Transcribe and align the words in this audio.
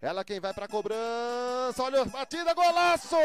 Ela 0.00 0.22
quem 0.22 0.38
vai 0.38 0.54
pra 0.54 0.68
cobrança. 0.68 1.82
Olha 1.82 2.04
batida, 2.04 2.54
golaço! 2.54 3.16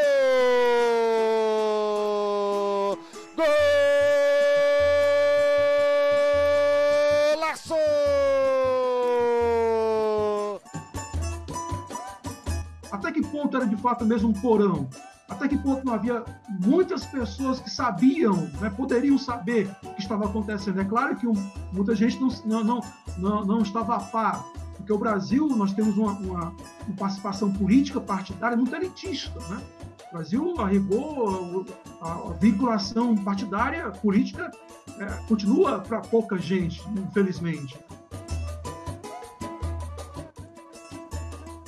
Golaço! 7.36 7.76
Até 12.92 13.12
que 13.12 13.22
ponto 13.22 13.56
era 13.56 13.68
de 13.68 13.78
fato 13.78 14.04
mesmo 14.04 14.30
um 14.30 14.34
porão? 14.34 14.90
Até 15.30 15.48
que 15.48 15.58
ponto 15.60 15.86
não 15.86 15.94
havia 15.94 16.24
muitas 16.50 17.06
pessoas 17.06 17.60
que 17.60 17.70
sabiam, 17.70 18.50
né, 18.60 18.72
poderiam 18.76 19.20
saber 19.20 19.70
o 19.84 19.94
que 19.94 20.02
estava 20.02 20.26
acontecendo? 20.26 20.82
É 20.82 20.86
claro 20.86 21.16
que 21.16 21.28
um, 21.28 21.34
muita 21.72 21.94
gente 21.94 22.20
não, 22.20 22.64
não, 22.64 22.82
não, 23.20 23.46
não, 23.46 23.62
estava 23.62 23.96
a 23.96 24.00
par, 24.00 24.44
porque 24.84 24.92
o 24.92 24.98
Brasil, 24.98 25.48
nós 25.48 25.72
temos 25.72 25.98
uma, 25.98 26.12
uma, 26.12 26.56
uma 26.86 26.98
participação 26.98 27.52
política 27.54 28.02
partidária 28.02 28.58
muito 28.58 28.76
elitista. 28.76 29.40
Né? 29.48 29.64
O 30.10 30.16
Brasil 30.16 30.56
arregou 30.60 31.66
a, 32.02 32.12
a 32.12 32.34
vinculação 32.34 33.16
partidária, 33.16 33.90
política, 33.92 34.52
é, 35.00 35.06
continua 35.26 35.80
para 35.80 36.02
pouca 36.02 36.38
gente, 36.38 36.84
infelizmente. 36.98 37.80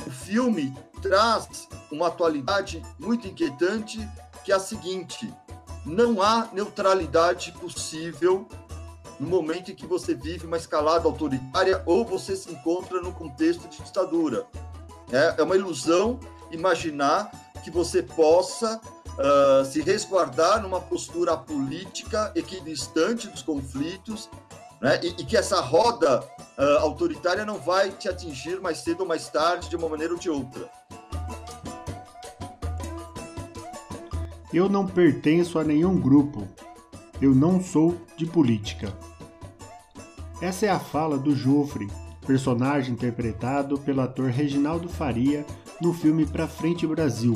O 0.05 0.11
filme 0.11 0.77
traz 1.01 1.69
uma 1.89 2.07
atualidade 2.07 2.81
muito 2.99 3.29
inquietante, 3.29 4.05
que 4.43 4.51
é 4.51 4.55
a 4.55 4.59
seguinte: 4.59 5.33
não 5.85 6.21
há 6.21 6.49
neutralidade 6.51 7.53
possível 7.53 8.45
no 9.19 9.27
momento 9.27 9.71
em 9.71 9.75
que 9.75 9.85
você 9.85 10.13
vive 10.13 10.45
uma 10.45 10.57
escalada 10.57 11.07
autoritária 11.07 11.81
ou 11.85 12.05
você 12.05 12.35
se 12.35 12.51
encontra 12.51 13.01
no 13.01 13.11
contexto 13.11 13.67
de 13.67 13.81
ditadura. 13.81 14.45
É, 15.11 15.35
é 15.37 15.43
uma 15.43 15.55
ilusão 15.55 16.19
imaginar 16.51 17.31
que 17.63 17.71
você 17.71 18.03
possa 18.03 18.79
uh, 18.79 19.65
se 19.65 19.81
resguardar 19.81 20.61
numa 20.61 20.79
postura 20.81 21.35
política 21.37 22.31
equidistante 22.35 23.27
dos 23.27 23.41
conflitos 23.41 24.29
né? 24.81 24.99
e, 25.01 25.07
e 25.07 25.25
que 25.25 25.37
essa 25.37 25.61
roda 25.61 26.21
uh, 26.57 26.79
autoritária 26.79 27.45
não 27.45 27.57
vai 27.57 27.91
te 27.91 28.09
atingir 28.09 28.59
mais 28.59 28.79
cedo 28.79 29.01
ou 29.01 29.07
mais 29.07 29.29
tarde, 29.29 29.69
de 29.69 29.75
uma 29.75 29.89
maneira 29.89 30.13
ou 30.13 30.19
de 30.19 30.29
outra. 30.29 30.69
Eu 34.53 34.69
não 34.69 34.85
pertenço 34.85 35.59
a 35.59 35.63
nenhum 35.63 35.99
grupo. 35.99 36.47
Eu 37.21 37.33
não 37.33 37.61
sou 37.61 37.95
de 38.17 38.25
política. 38.25 38.93
Essa 40.41 40.65
é 40.65 40.69
a 40.69 40.79
fala 40.79 41.17
do 41.17 41.33
Jofre, 41.33 41.87
personagem 42.27 42.93
interpretado 42.93 43.77
pelo 43.79 44.01
ator 44.01 44.29
Reginaldo 44.29 44.89
Faria 44.89 45.45
no 45.81 45.93
filme 45.93 46.25
Pra 46.25 46.45
Frente 46.45 46.85
Brasil, 46.85 47.35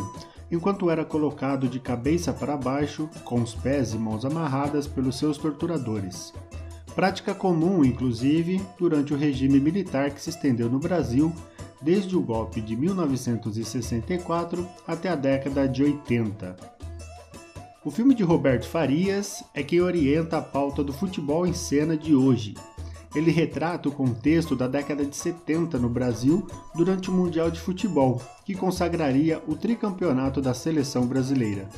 enquanto 0.51 0.89
era 0.89 1.05
colocado 1.05 1.69
de 1.69 1.79
cabeça 1.79 2.33
para 2.33 2.57
baixo, 2.57 3.09
com 3.23 3.41
os 3.41 3.55
pés 3.55 3.93
e 3.93 3.97
mãos 3.97 4.25
amarradas 4.25 4.85
pelos 4.85 5.17
seus 5.17 5.37
torturadores. 5.37 6.33
Prática 6.93 7.33
comum, 7.33 7.85
inclusive, 7.85 8.61
durante 8.77 9.13
o 9.13 9.17
regime 9.17 9.61
militar 9.61 10.11
que 10.11 10.21
se 10.21 10.29
estendeu 10.29 10.69
no 10.69 10.79
Brasil 10.79 11.33
desde 11.81 12.17
o 12.17 12.21
golpe 12.21 12.59
de 12.59 12.75
1964 12.75 14.67
até 14.85 15.07
a 15.07 15.15
década 15.15 15.69
de 15.69 15.83
80. 15.83 16.78
O 17.81 17.89
filme 17.89 18.13
de 18.13 18.23
Roberto 18.23 18.67
Farias 18.67 19.41
é 19.53 19.63
quem 19.63 19.79
orienta 19.79 20.37
a 20.37 20.41
pauta 20.41 20.83
do 20.83 20.91
futebol 20.91 21.47
em 21.47 21.53
cena 21.53 21.95
de 21.95 22.13
hoje. 22.13 22.53
Ele 23.15 23.31
retrata 23.31 23.87
o 23.87 23.91
contexto 23.91 24.53
da 24.53 24.67
década 24.67 25.05
de 25.05 25.15
70 25.15 25.79
no 25.79 25.87
Brasil 25.87 26.45
durante 26.75 27.09
o 27.09 27.13
Mundial 27.13 27.49
de 27.49 27.57
Futebol, 27.57 28.21
que 28.43 28.53
consagraria 28.53 29.41
o 29.47 29.55
tricampeonato 29.55 30.41
da 30.41 30.53
seleção 30.53 31.07
brasileira. 31.07 31.69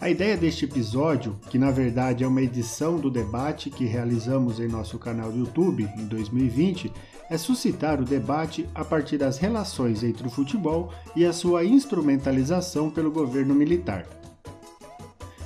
A 0.00 0.10
ideia 0.10 0.36
deste 0.36 0.64
episódio, 0.64 1.38
que 1.48 1.56
na 1.56 1.70
verdade 1.70 2.24
é 2.24 2.26
uma 2.26 2.42
edição 2.42 2.98
do 2.98 3.12
debate 3.12 3.70
que 3.70 3.84
realizamos 3.84 4.58
em 4.58 4.66
nosso 4.66 4.98
canal 4.98 5.30
do 5.30 5.38
YouTube 5.38 5.88
em 5.96 6.06
2020, 6.06 6.92
é 7.30 7.38
suscitar 7.38 8.00
o 8.00 8.04
debate 8.04 8.68
a 8.74 8.84
partir 8.84 9.18
das 9.18 9.38
relações 9.38 10.02
entre 10.02 10.26
o 10.26 10.30
futebol 10.30 10.92
e 11.14 11.24
a 11.24 11.32
sua 11.32 11.64
instrumentalização 11.64 12.90
pelo 12.90 13.12
governo 13.12 13.54
militar. 13.54 14.23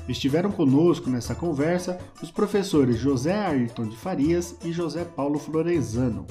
Estiveram 0.09 0.51
conosco 0.51 1.11
nessa 1.11 1.35
conversa 1.35 1.99
os 2.23 2.31
professores 2.31 2.97
José 2.97 3.39
Ayrton 3.47 3.89
de 3.89 3.97
Farias 3.97 4.57
e 4.65 4.73
José 4.73 5.05
Paulo 5.05 5.39
Florenzano. 5.39 6.27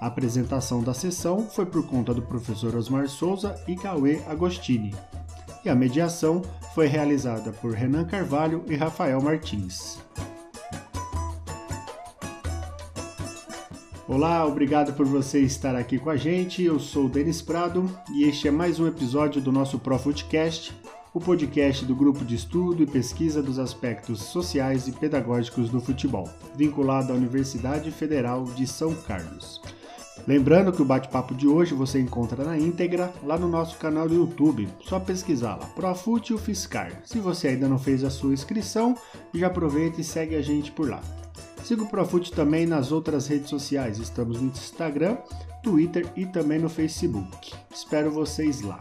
A 0.00 0.06
apresentação 0.06 0.82
da 0.82 0.94
sessão 0.94 1.48
foi 1.48 1.66
por 1.66 1.84
conta 1.86 2.14
do 2.14 2.22
professor 2.22 2.76
Osmar 2.76 3.08
Souza 3.08 3.60
e 3.66 3.74
Cauê 3.74 4.20
Agostini. 4.28 4.94
E 5.64 5.68
a 5.68 5.74
mediação 5.74 6.42
foi 6.72 6.86
realizada 6.86 7.50
por 7.50 7.72
Renan 7.72 8.04
Carvalho 8.04 8.62
e 8.68 8.76
Rafael 8.76 9.20
Martins. 9.20 9.98
Olá, 14.06 14.46
obrigado 14.46 14.92
por 14.92 15.04
você 15.04 15.40
estar 15.40 15.74
aqui 15.74 15.98
com 15.98 16.10
a 16.10 16.16
gente. 16.16 16.62
Eu 16.62 16.78
sou 16.78 17.06
o 17.06 17.08
Denis 17.08 17.42
Prado 17.42 17.90
e 18.12 18.22
este 18.22 18.46
é 18.46 18.52
mais 18.52 18.78
um 18.78 18.86
episódio 18.86 19.42
do 19.42 19.50
nosso 19.50 19.80
ProFootcast, 19.80 20.72
o 21.16 21.20
podcast 21.20 21.82
do 21.86 21.96
Grupo 21.96 22.26
de 22.26 22.34
Estudo 22.34 22.82
e 22.82 22.86
Pesquisa 22.86 23.42
dos 23.42 23.58
Aspectos 23.58 24.20
Sociais 24.20 24.86
e 24.86 24.92
Pedagógicos 24.92 25.70
do 25.70 25.80
Futebol, 25.80 26.28
vinculado 26.54 27.10
à 27.10 27.16
Universidade 27.16 27.90
Federal 27.90 28.44
de 28.44 28.66
São 28.66 28.94
Carlos. 28.94 29.62
Lembrando 30.28 30.70
que 30.70 30.82
o 30.82 30.84
bate-papo 30.84 31.34
de 31.34 31.48
hoje 31.48 31.72
você 31.72 31.98
encontra 31.98 32.44
na 32.44 32.58
íntegra 32.58 33.10
lá 33.24 33.38
no 33.38 33.48
nosso 33.48 33.78
canal 33.78 34.06
do 34.06 34.14
YouTube. 34.14 34.68
Só 34.82 35.00
pesquisar 35.00 35.56
lá, 35.56 35.64
Profut 35.68 36.36
Fiscar. 36.36 36.92
Se 37.02 37.18
você 37.18 37.48
ainda 37.48 37.66
não 37.66 37.78
fez 37.78 38.04
a 38.04 38.10
sua 38.10 38.34
inscrição, 38.34 38.94
já 39.32 39.46
aproveita 39.46 40.02
e 40.02 40.04
segue 40.04 40.36
a 40.36 40.42
gente 40.42 40.70
por 40.70 40.90
lá. 40.90 41.00
Siga 41.64 41.82
o 41.82 41.88
Profut 41.88 42.30
também 42.30 42.66
nas 42.66 42.92
outras 42.92 43.26
redes 43.26 43.48
sociais. 43.48 43.98
Estamos 43.98 44.38
no 44.38 44.48
Instagram, 44.48 45.16
Twitter 45.62 46.06
e 46.14 46.26
também 46.26 46.58
no 46.58 46.68
Facebook. 46.68 47.54
Espero 47.74 48.10
vocês 48.10 48.60
lá. 48.60 48.78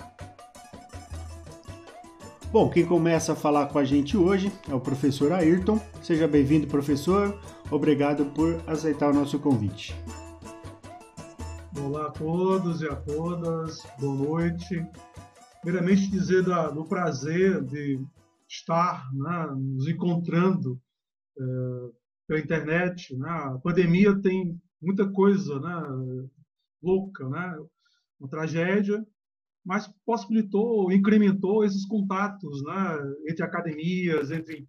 Bom, 2.55 2.69
quem 2.69 2.85
começa 2.85 3.33
a 3.33 3.35
falar 3.35 3.67
com 3.67 3.77
a 3.77 3.83
gente 3.83 4.15
hoje 4.15 4.49
é 4.69 4.73
o 4.73 4.79
professor 4.79 5.33
Ayrton. 5.33 5.77
Seja 6.01 6.25
bem-vindo, 6.25 6.65
professor. 6.67 7.37
Obrigado 7.69 8.27
por 8.27 8.63
aceitar 8.65 9.11
o 9.11 9.13
nosso 9.13 9.37
convite. 9.39 9.93
Olá 11.77 12.07
a 12.07 12.11
todos 12.11 12.81
e 12.81 12.87
a 12.87 12.95
todas, 12.95 13.85
boa 13.99 14.15
noite. 14.15 14.81
Primeiramente, 15.61 16.09
dizer 16.09 16.45
da, 16.45 16.71
do 16.71 16.85
prazer 16.85 17.61
de 17.61 17.99
estar 18.47 19.05
né, 19.13 19.47
nos 19.53 19.89
encontrando 19.89 20.79
é, 21.37 21.43
pela 22.25 22.39
internet. 22.39 23.17
Né? 23.17 23.29
A 23.31 23.59
pandemia 23.61 24.17
tem 24.21 24.57
muita 24.81 25.05
coisa 25.11 25.59
né, 25.59 26.29
louca, 26.81 27.27
né? 27.27 27.57
uma 28.17 28.29
tragédia, 28.29 29.05
mas 29.65 29.91
possibilitou, 30.05 30.91
incrementou 30.91 31.63
esses 31.63 31.85
contatos 31.85 32.63
né, 32.63 33.13
entre 33.27 33.43
academias, 33.43 34.29
entre 34.29 34.67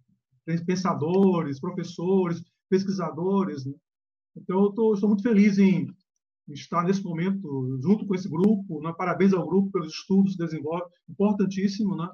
pensadores, 0.65 1.59
professores, 1.59 2.41
pesquisadores. 2.67 3.65
Né? 3.65 3.73
Então, 4.35 4.63
eu 4.63 4.71
tô, 4.71 4.93
estou 4.93 5.09
muito 5.09 5.21
feliz 5.21 5.59
em 5.59 5.87
estar 6.49 6.83
nesse 6.83 7.03
momento 7.03 7.77
junto 7.81 8.07
com 8.07 8.15
esse 8.15 8.27
grupo. 8.27 8.81
Né? 8.81 8.91
Parabéns 8.97 9.33
ao 9.33 9.47
grupo 9.47 9.71
pelos 9.71 9.93
estudos 9.93 10.35
que 10.35 10.43
desenvolve, 10.43 10.85
importantíssimo. 11.07 11.95
Né? 11.95 12.09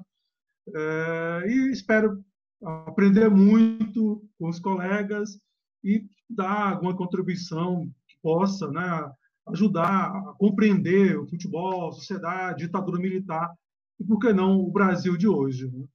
É, 0.76 1.42
e 1.46 1.72
espero 1.72 2.22
aprender 2.62 3.30
muito 3.30 4.22
com 4.38 4.48
os 4.48 4.60
colegas 4.60 5.38
e 5.82 6.06
dar 6.28 6.72
alguma 6.72 6.96
contribuição 6.96 7.86
que 8.08 8.16
possa 8.22 8.70
né, 8.70 9.10
ajudar 9.48 10.06
a 10.06 10.34
compreender 10.38 11.18
o 11.18 11.26
futebol, 11.26 11.88
a 11.88 11.92
sociedade, 11.92 12.64
a 12.64 12.66
ditadura 12.66 12.98
militar 12.98 13.52
e, 13.98 14.04
por 14.04 14.18
que 14.18 14.32
não, 14.32 14.60
o 14.60 14.70
Brasil 14.70 15.16
de 15.16 15.28
hoje. 15.28 15.70
Né? 15.70 15.86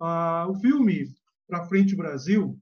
Ah, 0.00 0.46
o 0.48 0.54
filme 0.56 1.08
Para 1.46 1.66
Frente 1.66 1.96
Brasil, 1.96 2.58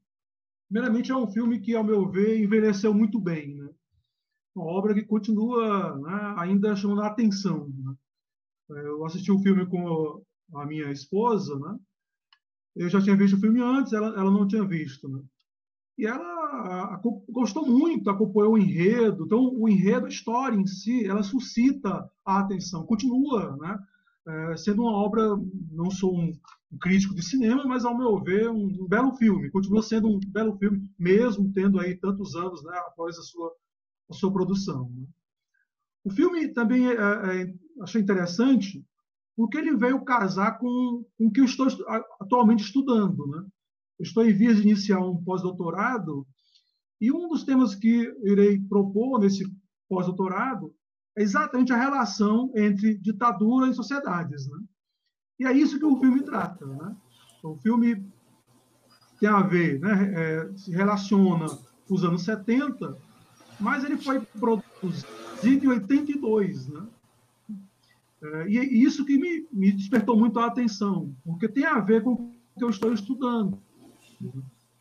primeiramente, 0.68 1.10
é 1.10 1.16
um 1.16 1.30
filme 1.30 1.60
que, 1.60 1.74
ao 1.74 1.84
meu 1.84 2.08
ver, 2.08 2.38
envelheceu 2.42 2.94
muito 2.94 3.18
bem. 3.18 3.56
Né? 3.56 3.68
Uma 4.54 4.66
obra 4.66 4.94
que 4.94 5.02
continua 5.02 5.98
né, 5.98 6.34
ainda 6.38 6.76
chamando 6.76 7.02
a 7.02 7.08
atenção. 7.08 7.68
Né? 7.68 7.94
Eu 8.70 9.04
assisti 9.04 9.30
o 9.30 9.40
filme 9.40 9.66
com 9.66 10.22
a 10.54 10.66
minha 10.66 10.90
esposa, 10.90 11.58
né? 11.58 11.78
eu 12.76 12.88
já 12.88 13.00
tinha 13.00 13.16
visto 13.16 13.36
o 13.36 13.40
filme 13.40 13.60
antes, 13.60 13.92
ela, 13.92 14.08
ela 14.08 14.30
não 14.30 14.46
tinha 14.46 14.64
visto. 14.64 15.08
Né? 15.08 15.22
E 15.98 16.06
ela 16.06 17.00
gostou 17.28 17.66
muito, 17.66 18.08
acompanhou 18.08 18.54
o 18.54 18.58
enredo. 18.58 19.24
Então, 19.24 19.52
o 19.54 19.68
enredo, 19.68 20.06
a 20.06 20.08
história 20.08 20.56
em 20.56 20.66
si, 20.66 21.06
ela 21.06 21.22
suscita 21.22 22.10
a 22.24 22.40
atenção, 22.40 22.86
continua, 22.86 23.56
né? 23.56 23.78
É, 24.24 24.56
sendo 24.56 24.82
uma 24.82 24.92
obra, 24.92 25.36
não 25.72 25.90
sou 25.90 26.16
um, 26.16 26.32
crítico 26.80 27.14
de 27.14 27.22
cinema, 27.22 27.64
mas 27.64 27.84
ao 27.84 27.96
meu 27.96 28.18
ver, 28.22 28.48
um, 28.50 28.86
belo 28.86 29.14
filme. 29.14 29.50
Continua 29.50 29.82
sendo 29.82 30.08
um 30.08 30.20
belo 30.28 30.56
filme, 30.56 30.88
mesmo 30.98 31.52
tendo 31.52 31.78
aí 31.78 31.96
tantos 31.96 32.34
anos 32.34 32.62
né, 32.64 32.76
após 32.86 33.18
a 33.18 33.22
sua, 33.22 33.52
a 34.10 34.14
sua 34.14 34.32
produção. 34.32 34.90
Né? 34.90 35.06
O 36.04 36.10
filme 36.10 36.48
também 36.48 36.88
é, 36.88 36.94
é, 36.94 37.54
achei 37.80 38.00
interessante 38.00 38.84
porque 39.36 39.58
ele 39.58 39.76
veio 39.76 40.04
casar 40.04 40.58
com, 40.58 41.04
com 41.16 41.26
o 41.26 41.32
que 41.32 41.40
eu 41.40 41.44
estou 41.44 41.66
atualmente 42.20 42.64
estudando. 42.64 43.26
Né? 43.26 43.46
Estou 44.02 44.26
em 44.26 44.32
vias 44.32 44.56
de 44.56 44.62
iniciar 44.62 44.98
um 45.00 45.16
pós-doutorado 45.22 46.26
e 47.00 47.12
um 47.12 47.28
dos 47.28 47.44
temas 47.44 47.74
que 47.74 48.12
irei 48.24 48.58
propor 48.58 49.20
nesse 49.20 49.44
pós-doutorado 49.88 50.74
é 51.16 51.22
exatamente 51.22 51.72
a 51.72 51.76
relação 51.76 52.50
entre 52.54 52.98
ditadura 52.98 53.68
e 53.68 53.74
sociedades. 53.74 54.48
Né? 54.48 54.58
E 55.40 55.46
é 55.46 55.52
isso 55.52 55.78
que 55.78 55.84
o 55.84 56.00
filme 56.00 56.22
trata. 56.22 56.66
Né? 56.66 56.96
O 57.44 57.56
filme 57.56 58.04
tem 59.20 59.28
a 59.28 59.42
ver, 59.42 59.78
né, 59.78 60.12
é, 60.16 60.56
se 60.56 60.72
relaciona 60.72 61.46
com 61.86 61.94
os 61.94 62.04
anos 62.04 62.24
70, 62.24 62.96
mas 63.60 63.84
ele 63.84 63.96
foi 63.96 64.20
produzido 64.20 65.64
em 65.64 65.68
82. 65.68 66.68
Né? 66.68 66.86
É, 68.22 68.48
e 68.48 68.82
isso 68.82 69.04
que 69.04 69.16
me, 69.18 69.46
me 69.52 69.70
despertou 69.72 70.18
muito 70.18 70.40
a 70.40 70.46
atenção, 70.46 71.14
porque 71.24 71.48
tem 71.48 71.64
a 71.64 71.78
ver 71.78 72.02
com 72.02 72.12
o 72.12 72.32
que 72.56 72.64
eu 72.64 72.70
estou 72.70 72.92
estudando. 72.92 73.60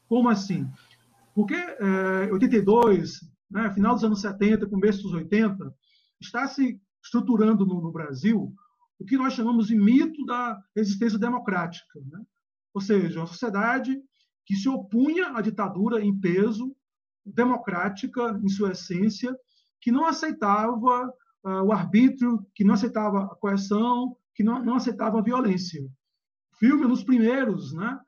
Como 0.08 0.30
assim? 0.30 0.70
Porque 1.34 1.56
é, 1.56 2.32
82, 2.32 3.22
né, 3.50 3.72
final 3.74 3.96
dos 3.96 4.04
anos 4.04 4.22
70, 4.22 4.68
começo 4.68 5.04
dos 5.04 5.14
80, 5.14 5.74
está 6.20 6.48
se 6.48 6.80
estruturando 7.04 7.66
no, 7.66 7.82
no 7.82 7.92
Brasil 7.92 8.54
o 9.00 9.06
que 9.06 9.18
nós 9.18 9.34
chamamos 9.34 9.68
de 9.68 9.76
mito 9.76 10.24
da 10.26 10.62
resistência 10.76 11.18
democrática. 11.18 12.00
Né? 12.12 12.22
Ou 12.74 12.80
seja, 12.80 13.20
uma 13.20 13.28
sociedade 13.28 14.00
que 14.46 14.56
se 14.56 14.70
opunha 14.70 15.36
à 15.36 15.42
ditadura 15.42 16.02
em 16.02 16.18
peso, 16.20 16.76
democrática 17.26 18.40
em 18.44 18.50
sua 18.50 18.72
essência, 18.72 19.36
que 19.80 19.92
não 19.92 20.06
aceitava 20.06 21.08
uh, 21.44 21.64
o 21.64 21.72
arbítrio, 21.72 22.46
que 22.54 22.64
não 22.64 22.76
aceitava 22.76 23.24
a 23.24 23.36
coerção, 23.36 24.16
que 24.36 24.44
não, 24.44 24.64
não 24.64 24.76
aceitava 24.76 25.20
a 25.20 25.24
violência. 25.24 25.84
O 26.54 26.58
filme, 26.58 26.86
nos 26.86 27.04
primeiros, 27.04 27.74
né, 27.74 28.00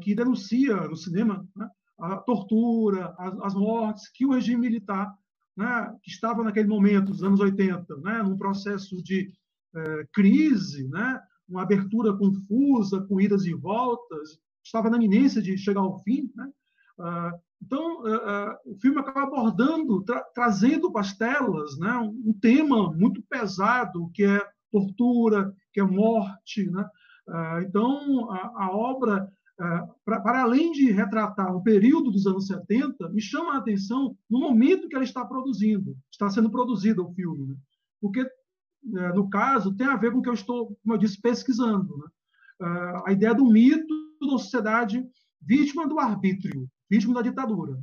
que 0.00 0.14
denuncia 0.14 0.74
no 0.88 0.96
cinema 0.96 1.46
né, 1.54 1.68
a 1.98 2.16
tortura, 2.16 3.14
as, 3.18 3.38
as, 3.40 3.54
mortes, 3.54 4.08
que 4.10 4.26
o 4.26 4.32
regime 4.32 4.60
militar, 4.60 5.12
né, 5.56 5.94
que 6.02 6.10
estava 6.10 6.42
naquele 6.42 6.68
momento, 6.68 7.10
nos 7.10 7.22
anos 7.22 7.40
80, 7.40 7.96
né, 7.98 8.22
num 8.22 8.36
processo 8.36 9.02
de 9.02 9.32
uh, 9.74 10.06
crise, 10.12 10.86
né, 10.88 11.20
uma 11.48 11.62
abertura 11.62 12.16
confusa, 12.16 13.00
com 13.02 13.20
idas 13.20 13.46
e 13.46 13.54
voltas, 13.54 14.38
estava 14.62 14.90
na 14.90 14.96
iminência 14.96 15.40
de 15.40 15.56
chegar 15.56 15.80
ao 15.80 16.02
fim. 16.02 16.30
Né? 16.34 16.50
Uh, 16.98 17.40
então, 17.62 18.02
uh, 18.02 18.54
o 18.66 18.76
filme 18.80 18.98
acaba 18.98 19.22
abordando, 19.22 20.02
tra 20.02 20.22
trazendo 20.34 20.92
para 20.92 21.00
as 21.00 21.16
telas 21.16 21.78
né, 21.78 21.96
um, 21.96 22.36
tema 22.40 22.92
muito 22.92 23.22
pesado, 23.30 24.10
que 24.12 24.24
é 24.24 24.40
tortura, 24.70 25.54
que 25.72 25.80
é 25.80 25.84
morte. 25.84 26.70
Né? 26.70 26.86
então, 27.66 28.30
a, 28.30 28.64
a 28.64 28.70
obra, 28.76 29.26
pra, 29.56 30.20
para 30.20 30.42
além 30.42 30.72
de 30.72 30.90
retratar 30.90 31.54
o 31.54 31.62
período 31.62 32.10
dos 32.10 32.26
anos 32.26 32.46
70, 32.46 33.08
me 33.10 33.20
chama 33.20 33.54
a 33.54 33.58
atenção 33.58 34.16
no 34.28 34.40
momento 34.40 34.88
que 34.88 34.94
ela 34.94 35.04
está 35.04 35.24
produzindo, 35.24 35.96
está 36.10 36.28
sendo 36.28 36.50
produzido 36.50 37.06
o 37.06 37.12
filme. 37.14 37.46
Né? 37.46 37.56
Porque, 38.00 38.28
no 38.82 39.28
caso, 39.30 39.74
tem 39.74 39.86
a 39.86 39.96
ver 39.96 40.12
com 40.12 40.18
o 40.18 40.22
que 40.22 40.28
eu 40.28 40.34
estou, 40.34 40.76
como 40.82 40.94
eu 40.94 40.98
disse, 40.98 41.20
pesquisando. 41.20 41.96
Né? 41.96 42.04
a 43.04 43.12
ideia 43.12 43.34
do 43.34 43.44
mito 43.44 43.94
da 44.20 44.28
sociedade 44.30 45.06
vítima 45.40 45.86
do 45.86 45.98
arbítrio, 45.98 46.68
vítima 46.88 47.14
da 47.14 47.22
ditadura. 47.22 47.78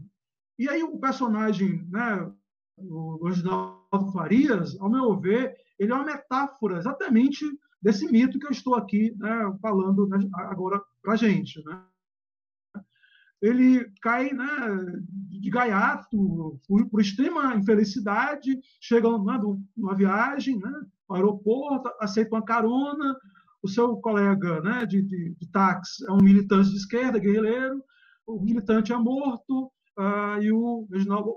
E 0.57 0.67
aí 0.67 0.83
o 0.83 0.99
personagem, 0.99 1.87
né, 1.89 2.31
o 2.77 3.23
Reginaldo 3.25 4.11
Farias, 4.11 4.79
ao 4.79 4.89
meu 4.89 5.19
ver, 5.19 5.55
ele 5.79 5.91
é 5.91 5.95
uma 5.95 6.05
metáfora 6.05 6.77
exatamente 6.77 7.45
desse 7.81 8.09
mito 8.11 8.39
que 8.39 8.47
eu 8.47 8.51
estou 8.51 8.75
aqui 8.75 9.15
né, 9.17 9.57
falando 9.61 10.07
né, 10.07 10.17
agora 10.33 10.81
para 11.03 11.13
a 11.13 11.17
gente. 11.17 11.63
Né? 11.63 11.83
Ele 13.41 13.91
cai 14.01 14.31
né, 14.31 14.47
de 15.29 15.49
gaiato 15.49 16.59
por, 16.67 17.01
extrema 17.01 17.55
infelicidade, 17.55 18.57
chega 18.81 19.09
né, 19.19 19.39
numa 19.75 19.95
viagem, 19.95 20.57
né, 20.57 20.71
aeroporto, 21.11 21.91
aceita 21.99 22.33
uma 22.33 22.45
carona, 22.45 23.15
o 23.61 23.67
seu 23.67 23.97
colega 23.97 24.61
né, 24.61 24.85
de, 24.85 25.01
de, 25.01 25.35
de 25.35 25.51
táxi 25.51 26.05
é 26.07 26.11
um 26.11 26.23
militante 26.23 26.69
de 26.69 26.77
esquerda, 26.77 27.19
guerrilheiro, 27.19 27.83
o 28.25 28.41
militante 28.41 28.93
é 28.93 28.97
morto 28.97 29.71
uh, 29.97 30.41
e 30.41 30.51
o, 30.51 30.87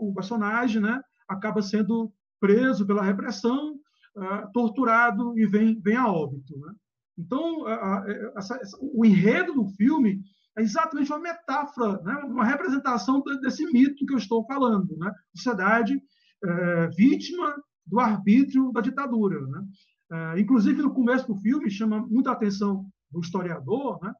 o 0.01 0.15
personagem 0.15 0.81
né, 0.81 1.01
acaba 1.29 1.61
sendo 1.61 2.13
preso 2.41 2.87
pela 2.87 3.03
repressão, 3.03 3.75
uh, 4.17 4.53
torturado 4.53 5.37
e 5.39 5.47
vem, 5.47 5.81
vem 5.81 5.97
a 5.97 6.07
óbito. 6.07 6.57
Né? 6.59 6.75
Então, 7.19 7.63
uh, 7.63 8.39
essa, 8.39 8.57
essa, 8.57 8.77
o 8.81 9.05
enredo 9.05 9.55
do 9.55 9.69
filme 9.71 10.21
é 10.57 10.63
exatamente 10.63 11.11
uma 11.13 11.21
metáfora, 11.21 12.01
né, 12.03 12.15
uma 12.25 12.45
representação 12.45 13.23
desse 13.43 13.65
mito 13.73 14.07
que 14.07 14.15
eu 14.15 14.19
estou 14.19 14.45
falando. 14.47 14.97
Né? 14.97 15.13
Sociedade 15.35 16.01
é, 16.45 16.89
vítima 16.89 17.55
do 17.87 18.01
arbítrio 18.01 18.73
da 18.73 18.81
ditadura. 18.81 19.41
Né? 19.47 19.65
É, 20.13 20.41
inclusive, 20.41 20.81
no 20.81 20.95
começo 20.95 21.27
do 21.27 21.37
filme, 21.37 21.71
chama 21.71 22.07
muita 22.09 22.33
atenção 22.33 22.87
do 23.11 23.21
historiador 23.21 23.99
né, 24.03 24.13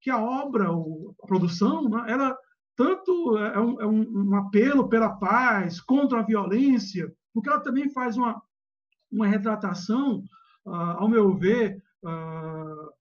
que 0.00 0.10
a 0.10 0.20
obra, 0.20 0.68
a 0.68 1.26
produção, 1.26 1.88
né, 1.88 2.04
ela 2.08 2.36
tanto 2.76 3.38
é 3.38 3.60
um, 3.60 3.80
é 3.80 3.86
um, 3.86 4.34
apelo 4.34 4.88
pela 4.88 5.10
paz, 5.10 5.80
contra 5.80 6.18
a 6.18 6.24
violência, 6.24 7.12
porque 7.32 7.48
ela 7.48 7.60
também 7.60 7.88
faz 7.90 8.16
uma, 8.16 8.42
uma 9.10 9.28
retratação, 9.28 10.24
uh, 10.66 10.98
ao 10.98 11.08
meu 11.08 11.36
ver, 11.36 11.80
uh, 12.04 12.92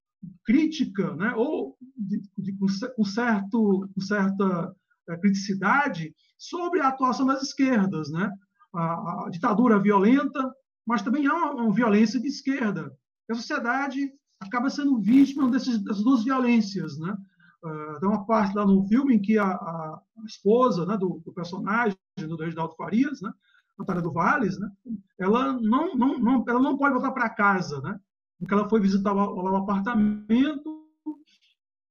crítica, 0.45 1.15
né, 1.15 1.33
ou 1.35 1.77
de, 1.97 2.21
de, 2.37 2.53
com, 2.57 3.05
certo, 3.05 3.89
com 3.93 4.01
certa 4.01 4.69
uh, 4.71 5.21
criticidade 5.21 6.15
sobre 6.37 6.79
a 6.79 6.87
atuação 6.87 7.25
das 7.25 7.43
esquerdas. 7.43 8.09
Né? 8.11 8.31
A, 8.73 9.25
a 9.25 9.29
ditadura 9.29 9.79
violenta, 9.79 10.53
mas 10.85 11.01
também 11.01 11.27
há 11.27 11.33
uma, 11.33 11.53
uma 11.53 11.73
violência 11.73 12.19
de 12.19 12.27
esquerda. 12.27 12.91
A 13.29 13.35
sociedade 13.35 14.11
acaba 14.39 14.69
sendo 14.69 14.99
vítima 15.01 15.49
desses, 15.49 15.81
dessas 15.83 16.03
duas 16.03 16.23
violências. 16.23 16.97
Né? 16.97 17.15
Uh, 17.63 17.99
tem 17.99 18.09
uma 18.09 18.25
parte 18.25 18.55
lá 18.55 18.65
no 18.65 18.85
filme 18.87 19.15
em 19.15 19.21
que 19.21 19.37
a, 19.37 19.45
a, 19.45 20.01
esposa 20.25 20.85
né, 20.85 20.97
do, 20.97 21.21
do, 21.25 21.33
personagem, 21.33 21.97
do 22.17 22.35
Reginaldo 22.35 22.75
Farias, 22.75 23.21
né, 23.21 23.31
Natália 23.77 24.01
do 24.01 24.11
Valles, 24.11 24.59
né, 24.59 24.69
ela, 25.17 25.53
não, 25.53 25.95
não, 25.95 26.19
não, 26.19 26.45
ela 26.47 26.61
não 26.61 26.77
pode 26.77 26.93
voltar 26.93 27.11
para 27.11 27.29
casa, 27.29 27.81
né, 27.81 27.99
porque 28.43 28.53
ela 28.53 28.69
foi 28.69 28.81
visitar 28.81 29.13
o, 29.13 29.55
apartamento 29.55 30.83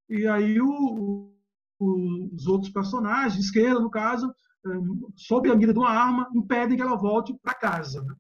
e 0.09 0.27
aí 0.27 0.61
o, 0.61 1.33
o, 1.81 2.31
os 2.35 2.47
outros 2.47 2.71
personagens, 2.71 3.43
esquerda 3.43 3.81
no 3.81 3.91
caso, 3.91 4.33
um, 4.67 5.09
sob 5.17 5.51
a 5.51 5.57
mira 5.57 5.73
de 5.73 5.79
uma 5.79 5.91
arma, 5.91 6.29
impedem 6.35 6.77
que 6.77 6.83
ela 6.83 6.97
volte 6.97 7.35
para 7.43 7.55
casa. 7.55 8.03
Né? 8.03 8.15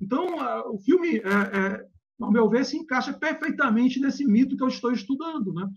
Então, 0.00 0.24
o 0.72 0.78
filme, 0.78 1.18
é, 1.18 1.20
é, 1.20 1.86
ao 2.20 2.32
meu 2.32 2.48
ver, 2.48 2.64
se 2.64 2.78
encaixa 2.78 3.12
perfeitamente 3.12 4.00
nesse 4.00 4.24
mito 4.24 4.56
que 4.56 4.62
eu 4.62 4.68
estou 4.68 4.90
estudando. 4.90 5.52
Né? 5.52 5.68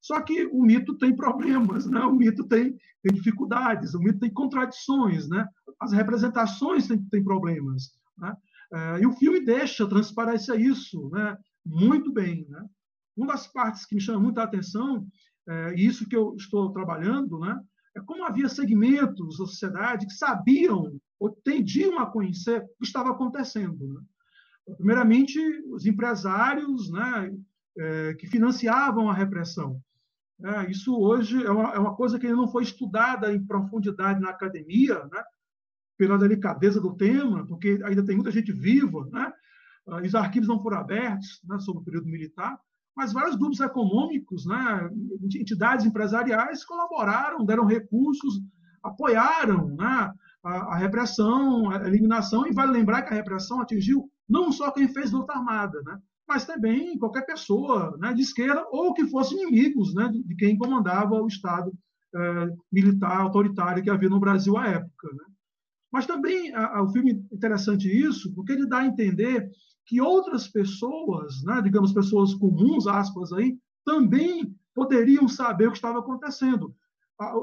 Só 0.00 0.20
que 0.22 0.46
o 0.46 0.62
mito 0.62 0.96
tem 0.96 1.14
problemas, 1.14 1.86
né? 1.86 2.00
o 2.00 2.14
mito 2.14 2.44
tem, 2.48 2.74
tem 3.02 3.12
dificuldades, 3.12 3.94
o 3.94 4.00
mito 4.00 4.18
tem 4.18 4.32
contradições, 4.32 5.28
né? 5.28 5.46
as 5.78 5.92
representações 5.92 6.88
têm, 6.88 6.98
têm 7.10 7.22
problemas. 7.22 7.90
Né? 8.16 8.34
É, 8.72 9.00
e 9.00 9.06
o 9.06 9.12
filme 9.12 9.44
deixa 9.44 9.86
transparecer 9.86 10.58
isso 10.58 11.10
né? 11.10 11.36
Muito 11.64 12.12
bem. 12.12 12.46
Né? 12.48 12.64
Uma 13.16 13.28
das 13.28 13.46
partes 13.46 13.84
que 13.84 13.94
me 13.94 14.00
chama 14.00 14.20
muita 14.20 14.42
atenção, 14.42 15.06
é, 15.48 15.74
e 15.74 15.86
isso 15.86 16.08
que 16.08 16.16
eu 16.16 16.34
estou 16.36 16.72
trabalhando, 16.72 17.38
né? 17.40 17.60
é 17.96 18.00
como 18.00 18.24
havia 18.24 18.48
segmentos 18.48 19.38
da 19.38 19.46
sociedade 19.46 20.06
que 20.06 20.14
sabiam 20.14 20.98
ou 21.18 21.30
tendiam 21.30 21.98
a 21.98 22.06
conhecer 22.06 22.62
o 22.62 22.66
que 22.78 22.86
estava 22.86 23.10
acontecendo. 23.10 23.94
Né? 23.94 24.00
Primeiramente, 24.76 25.38
os 25.68 25.86
empresários 25.86 26.90
né, 26.90 27.32
é, 27.78 28.14
que 28.14 28.26
financiavam 28.26 29.08
a 29.10 29.14
repressão. 29.14 29.80
É, 30.44 30.70
isso 30.70 30.98
hoje 30.98 31.44
é 31.44 31.50
uma, 31.50 31.74
é 31.74 31.78
uma, 31.78 31.94
coisa 31.94 32.18
que 32.18 32.28
não 32.32 32.48
foi 32.48 32.64
estudada 32.64 33.32
em 33.32 33.44
profundidade 33.44 34.20
na 34.20 34.30
academia, 34.30 34.98
né, 35.04 35.22
pela 35.96 36.18
delicadeza 36.18 36.80
do 36.80 36.96
tema, 36.96 37.46
porque 37.46 37.80
ainda 37.84 38.04
tem 38.04 38.16
muita 38.16 38.32
gente 38.32 38.50
viva, 38.50 39.08
né, 39.12 39.32
os 39.86 40.14
arquivos 40.14 40.48
não 40.48 40.62
foram 40.62 40.78
abertos 40.78 41.40
né, 41.44 41.58
sobre 41.58 41.82
o 41.82 41.84
período 41.84 42.06
militar, 42.06 42.58
mas 42.96 43.12
vários 43.12 43.36
grupos 43.36 43.60
econômicos, 43.60 44.46
né, 44.46 44.90
entidades 45.34 45.86
empresariais 45.86 46.64
colaboraram, 46.64 47.44
deram 47.44 47.64
recursos, 47.64 48.40
apoiaram 48.82 49.68
né, 49.68 50.12
a, 50.44 50.50
a, 50.74 50.76
repressão, 50.76 51.70
a 51.70 51.86
eliminação, 51.86 52.46
e 52.46 52.52
vale 52.52 52.72
lembrar 52.72 53.02
que 53.02 53.12
a 53.12 53.16
repressão 53.16 53.60
atingiu 53.60 54.10
não 54.28 54.52
só 54.52 54.70
quem 54.70 54.88
fez 54.88 55.10
luta 55.10 55.32
armada, 55.32 55.80
né, 55.82 55.98
mas 56.28 56.44
também 56.44 56.98
qualquer 56.98 57.26
pessoa 57.26 57.96
né, 57.98 58.12
de 58.12 58.22
esquerda 58.22 58.66
ou 58.70 58.94
que 58.94 59.06
fosse 59.06 59.34
inimigos 59.34 59.94
né, 59.94 60.08
de, 60.08 60.22
de 60.22 60.36
quem 60.36 60.56
comandava 60.56 61.14
o 61.14 61.26
Estado 61.26 61.72
eh, 62.14 62.54
militar 62.70 63.20
autoritário 63.20 63.82
que 63.82 63.88
havia 63.88 64.08
no 64.08 64.20
Brasil 64.20 64.56
à 64.56 64.66
época. 64.66 65.08
Né. 65.12 65.24
Mas 65.90 66.06
também 66.06 66.54
a, 66.54 66.78
a, 66.78 66.82
o 66.82 66.88
filme 66.90 67.12
é 67.12 67.34
interessante 67.34 67.88
isso, 67.88 68.34
porque 68.34 68.52
ele 68.52 68.66
dá 68.66 68.78
a 68.78 68.86
entender 68.86 69.50
que 69.86 70.00
outras 70.00 70.48
pessoas, 70.48 71.42
né, 71.44 71.60
digamos 71.62 71.92
pessoas 71.92 72.34
comuns, 72.34 72.86
aspas 72.86 73.32
aí, 73.32 73.58
também 73.84 74.54
poderiam 74.74 75.28
saber 75.28 75.66
o 75.66 75.72
que 75.72 75.78
estava 75.78 75.98
acontecendo. 75.98 76.74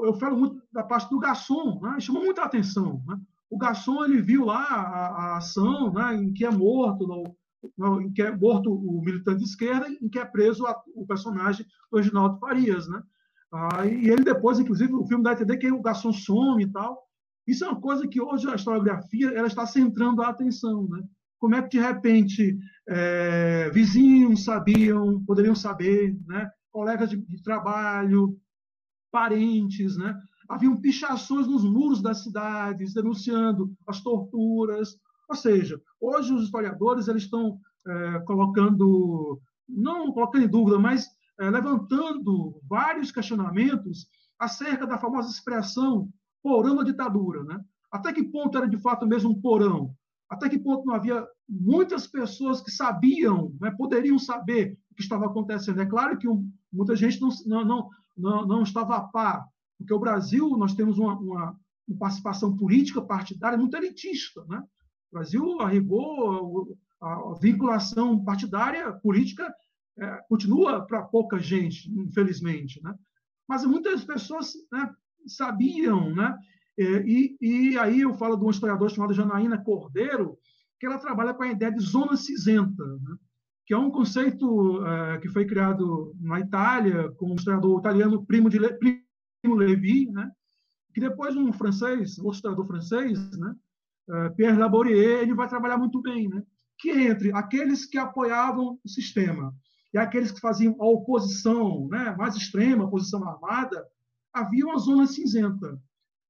Eu 0.02 0.14
falo 0.14 0.36
muito 0.36 0.62
da 0.72 0.82
parte 0.82 1.08
do 1.10 1.18
garçom, 1.18 1.80
né, 1.80 2.00
chamou 2.00 2.24
muita 2.24 2.42
atenção. 2.42 3.02
Né? 3.06 3.18
O 3.48 3.58
garçom 3.58 4.04
ele 4.04 4.20
viu 4.20 4.44
lá 4.44 4.62
a, 4.62 5.06
a 5.06 5.36
ação 5.38 5.92
né, 5.92 6.14
em 6.16 6.32
que 6.32 6.44
é 6.44 6.50
morto, 6.50 7.06
no, 7.06 7.24
no, 7.76 8.00
em 8.00 8.12
que 8.12 8.22
é 8.22 8.34
morto 8.34 8.72
o 8.72 9.02
militante 9.02 9.38
de 9.38 9.44
esquerda, 9.44 9.88
em 9.88 10.08
que 10.08 10.18
é 10.18 10.24
preso 10.24 10.66
a, 10.66 10.80
o 10.94 11.06
personagem 11.06 11.66
do 11.90 11.98
Reginaldo 11.98 12.38
Farias, 12.38 12.88
né? 12.88 13.02
Ah, 13.52 13.84
e 13.84 14.08
ele 14.08 14.22
depois, 14.22 14.60
inclusive, 14.60 14.94
o 14.94 15.04
filme 15.06 15.24
dá 15.24 15.30
a 15.30 15.32
entender 15.32 15.56
que 15.56 15.70
o 15.72 15.82
garçom 15.82 16.12
some 16.12 16.62
e 16.62 16.70
tal. 16.70 17.02
Isso 17.46 17.64
é 17.64 17.68
uma 17.68 17.80
coisa 17.80 18.06
que 18.06 18.20
hoje 18.20 18.48
a 18.48 18.54
historiografia 18.54 19.30
ela 19.30 19.48
está 19.48 19.66
centrando 19.66 20.22
a 20.22 20.28
atenção, 20.28 20.86
né? 20.88 21.02
Como 21.40 21.54
é 21.54 21.62
que 21.62 21.78
de 21.78 21.80
repente 21.80 22.58
é, 22.86 23.70
vizinhos 23.70 24.44
sabiam, 24.44 25.24
poderiam 25.24 25.54
saber, 25.54 26.16
né? 26.26 26.50
Colegas 26.70 27.10
de, 27.10 27.16
de 27.16 27.42
trabalho, 27.42 28.38
parentes, 29.10 29.96
né? 29.96 30.14
Haviam 30.48 30.80
pichações 30.80 31.46
nos 31.46 31.64
muros 31.64 32.02
das 32.02 32.22
cidades 32.22 32.92
denunciando 32.92 33.72
as 33.86 34.02
torturas. 34.02 34.96
Ou 35.28 35.34
seja, 35.34 35.80
hoje 36.00 36.32
os 36.32 36.44
historiadores 36.44 37.08
eles 37.08 37.22
estão 37.22 37.58
é, 37.86 38.18
colocando, 38.20 39.40
não 39.68 40.12
colocando 40.12 40.44
em 40.44 40.48
dúvida, 40.48 40.78
mas 40.78 41.08
é, 41.40 41.48
levantando 41.48 42.60
vários 42.68 43.10
questionamentos 43.10 44.08
acerca 44.38 44.86
da 44.86 44.98
famosa 44.98 45.30
expressão 45.30 46.08
porão 46.42 46.76
da 46.76 46.82
ditadura. 46.82 47.44
Né? 47.44 47.58
Até 47.90 48.12
que 48.12 48.24
ponto 48.24 48.58
era 48.58 48.68
de 48.68 48.78
fato 48.78 49.06
mesmo 49.06 49.30
um 49.30 49.40
porão? 49.40 49.94
Até 50.30 50.48
que 50.48 50.58
ponto 50.58 50.86
não 50.86 50.94
havia 50.94 51.26
muitas 51.48 52.06
pessoas 52.06 52.60
que 52.60 52.70
sabiam, 52.70 53.52
né, 53.60 53.72
poderiam 53.76 54.16
saber 54.16 54.78
o 54.92 54.94
que 54.94 55.02
estava 55.02 55.26
acontecendo? 55.26 55.80
É 55.80 55.86
claro 55.86 56.16
que 56.16 56.28
um, 56.28 56.48
muita 56.72 56.94
gente 56.94 57.20
não, 57.20 57.64
não, 57.64 57.90
não, 58.16 58.46
não, 58.46 58.62
estava 58.62 58.96
a 58.96 59.00
par, 59.00 59.44
porque 59.76 59.92
o 59.92 59.98
Brasil, 59.98 60.48
nós 60.56 60.74
temos 60.74 60.98
uma, 60.98 61.18
uma, 61.18 61.56
uma 61.88 61.98
participação 61.98 62.56
política 62.56 63.02
partidária 63.02 63.58
muito 63.58 63.76
elitista. 63.76 64.44
Né? 64.48 64.62
O 65.10 65.16
Brasil, 65.16 65.60
a 65.60 65.68
rigor, 65.68 66.76
a, 67.02 67.12
a 67.12 67.34
vinculação 67.40 68.24
partidária 68.24 68.92
política 68.92 69.52
é, 69.98 70.24
continua 70.28 70.86
para 70.86 71.02
pouca 71.02 71.40
gente, 71.40 71.90
infelizmente. 71.90 72.80
Né? 72.84 72.94
Mas 73.48 73.64
muitas 73.64 74.04
pessoas 74.04 74.52
né, 74.70 74.94
sabiam, 75.26 76.14
né? 76.14 76.38
E, 76.82 77.36
e 77.40 77.78
aí 77.78 78.00
eu 78.00 78.14
falo 78.14 78.36
de 78.36 78.42
uma 78.42 78.50
historiadora 78.50 78.90
chamada 78.90 79.12
Janaína 79.12 79.62
Cordeiro, 79.62 80.38
que 80.78 80.86
ela 80.86 80.98
trabalha 80.98 81.34
com 81.34 81.42
a 81.42 81.48
ideia 81.48 81.70
de 81.70 81.80
zona 81.80 82.16
cinzenta, 82.16 82.84
né? 82.84 83.16
que 83.66 83.74
é 83.74 83.78
um 83.78 83.90
conceito 83.90 84.84
é, 84.84 85.18
que 85.18 85.28
foi 85.28 85.44
criado 85.44 86.14
na 86.20 86.40
Itália 86.40 87.10
com 87.12 87.30
um 87.30 87.34
historiador 87.34 87.78
italiano 87.78 88.24
Primo 88.24 88.48
de 88.48 88.58
Le, 88.58 88.72
Primo 88.72 89.56
Levi, 89.56 90.10
né? 90.10 90.30
que 90.94 91.00
depois 91.00 91.36
um 91.36 91.52
francês, 91.52 92.18
outro 92.18 92.36
historiador 92.36 92.66
francês, 92.66 93.30
né? 93.38 93.54
É, 94.08 94.28
Pierre 94.30 94.58
Labourier, 94.58 95.20
ele 95.20 95.34
vai 95.34 95.48
trabalhar 95.48 95.76
muito 95.76 96.00
bem, 96.00 96.28
né? 96.28 96.42
que 96.78 96.90
entre 96.90 97.30
aqueles 97.32 97.84
que 97.84 97.98
apoiavam 97.98 98.80
o 98.82 98.88
sistema 98.88 99.54
e 99.92 99.98
aqueles 99.98 100.32
que 100.32 100.40
faziam 100.40 100.74
a 100.80 100.86
oposição 100.86 101.86
né, 101.88 102.14
mais 102.16 102.34
extrema, 102.36 102.84
a 102.84 102.86
oposição 102.86 103.22
armada, 103.28 103.84
havia 104.32 104.64
uma 104.64 104.78
zona 104.78 105.06
cinzenta. 105.06 105.78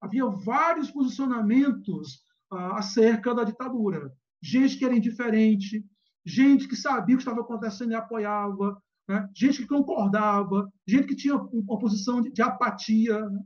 Havia 0.00 0.26
vários 0.26 0.90
posicionamentos 0.90 2.24
ah, 2.50 2.78
acerca 2.78 3.34
da 3.34 3.44
ditadura. 3.44 4.12
Gente 4.42 4.78
que 4.78 4.84
era 4.84 4.96
indiferente, 4.96 5.84
gente 6.24 6.66
que 6.66 6.76
sabia 6.76 7.14
o 7.14 7.18
que 7.18 7.22
estava 7.22 7.40
acontecendo 7.40 7.92
e 7.92 7.94
apoiava, 7.94 8.80
né? 9.08 9.28
gente 9.34 9.62
que 9.62 9.68
concordava, 9.68 10.70
gente 10.86 11.08
que 11.08 11.16
tinha 11.16 11.36
uma 11.36 11.78
posição 11.78 12.22
de, 12.22 12.30
de 12.30 12.42
apatia. 12.42 13.20
Né? 13.28 13.40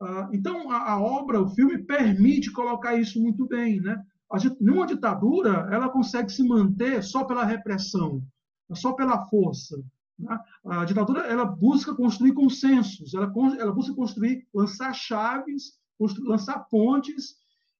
Ah, 0.00 0.28
então, 0.32 0.70
a, 0.70 0.92
a, 0.92 1.00
obra, 1.00 1.42
o 1.42 1.48
filme, 1.50 1.84
permite 1.84 2.52
colocar 2.52 2.94
isso 2.94 3.20
muito 3.20 3.46
bem. 3.46 3.80
Né? 3.80 4.00
A, 4.32 4.38
numa 4.60 4.86
ditadura, 4.86 5.68
ela 5.70 5.88
consegue 5.88 6.30
se 6.30 6.46
manter 6.46 7.02
só 7.02 7.24
pela 7.24 7.44
repressão, 7.44 8.22
só 8.72 8.92
pela 8.92 9.26
força. 9.26 9.76
Né? 10.18 10.38
A 10.64 10.84
ditadura 10.84 11.26
ela 11.26 11.44
busca 11.44 11.94
construir 11.94 12.32
consensos, 12.32 13.12
ela, 13.14 13.32
ela 13.58 13.72
busca 13.72 13.94
construir, 13.94 14.46
lançar 14.54 14.94
chaves, 14.94 15.78
lançar 16.24 16.60
pontes 16.70 17.34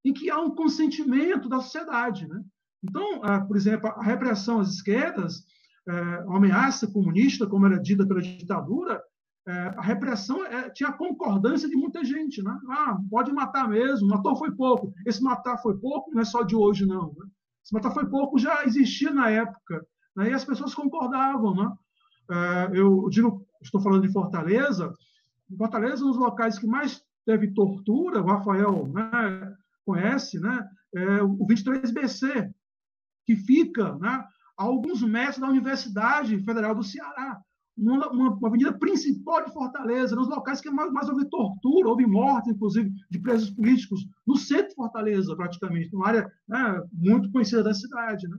em 0.04 0.12
que 0.12 0.30
há 0.30 0.40
um 0.40 0.54
consentimento 0.54 1.48
da 1.48 1.60
sociedade. 1.60 2.26
Né? 2.26 2.42
Então, 2.82 3.20
por 3.46 3.56
exemplo, 3.56 3.88
a 3.88 4.02
repressão 4.02 4.60
às 4.60 4.70
esquerdas, 4.70 5.44
é, 5.88 5.92
a 5.92 6.36
ameaça 6.36 6.86
comunista, 6.86 7.46
como 7.46 7.66
era 7.66 7.80
dita 7.80 8.06
pela 8.06 8.20
ditadura, 8.20 9.02
é, 9.46 9.52
a 9.76 9.82
repressão 9.82 10.44
é, 10.44 10.70
tinha 10.70 10.90
a 10.90 10.96
concordância 10.96 11.68
de 11.68 11.76
muita 11.76 12.04
gente. 12.04 12.42
Né? 12.42 12.56
Ah, 12.68 12.98
pode 13.10 13.32
matar 13.32 13.68
mesmo, 13.68 14.08
matou 14.08 14.36
foi 14.36 14.52
pouco. 14.52 14.92
Esse 15.06 15.22
matar 15.22 15.58
foi 15.58 15.78
pouco 15.78 16.10
não 16.12 16.22
é 16.22 16.24
só 16.24 16.42
de 16.42 16.54
hoje, 16.54 16.86
não. 16.86 17.08
Né? 17.18 17.26
Esse 17.64 17.74
matar 17.74 17.92
foi 17.92 18.06
pouco 18.08 18.38
já 18.38 18.64
existia 18.64 19.10
na 19.10 19.30
época. 19.30 19.86
Né? 20.16 20.30
E 20.30 20.32
as 20.32 20.44
pessoas 20.44 20.74
concordavam. 20.74 21.54
Né? 21.54 21.72
É, 22.30 22.78
eu 22.78 23.08
digo, 23.10 23.46
estou 23.62 23.80
falando 23.80 24.06
de 24.06 24.12
Fortaleza, 24.12 24.92
Fortaleza, 25.56 26.04
um 26.04 26.08
dos 26.08 26.18
locais 26.18 26.58
que 26.58 26.66
mais 26.66 27.02
teve 27.24 27.52
tortura, 27.52 28.22
o 28.22 28.26
Rafael 28.26 28.88
né, 28.88 29.54
conhece, 29.84 30.38
né, 30.40 30.68
é 30.94 31.22
o 31.22 31.46
23BC, 31.46 32.52
que 33.26 33.36
fica 33.36 33.96
né, 33.98 34.24
a 34.58 34.64
alguns 34.64 35.02
metros 35.02 35.38
da 35.38 35.48
Universidade 35.48 36.42
Federal 36.44 36.74
do 36.74 36.82
Ceará, 36.82 37.40
uma, 37.76 38.38
avenida 38.46 38.72
principal 38.78 39.44
de 39.44 39.52
Fortaleza, 39.52 40.14
nos 40.14 40.28
locais 40.28 40.60
que 40.60 40.70
mais, 40.70 40.92
mais 40.92 41.08
houve 41.08 41.24
tortura, 41.28 41.88
houve 41.88 42.06
morte, 42.06 42.50
inclusive, 42.50 42.92
de 43.10 43.18
presos 43.18 43.50
políticos, 43.50 44.06
no 44.26 44.36
centro 44.36 44.68
de 44.68 44.74
Fortaleza, 44.74 45.34
praticamente, 45.34 45.94
uma 45.94 46.08
área 46.08 46.30
né, 46.46 46.82
muito 46.92 47.30
conhecida 47.30 47.62
da 47.62 47.72
cidade. 47.72 48.28
Né? 48.28 48.38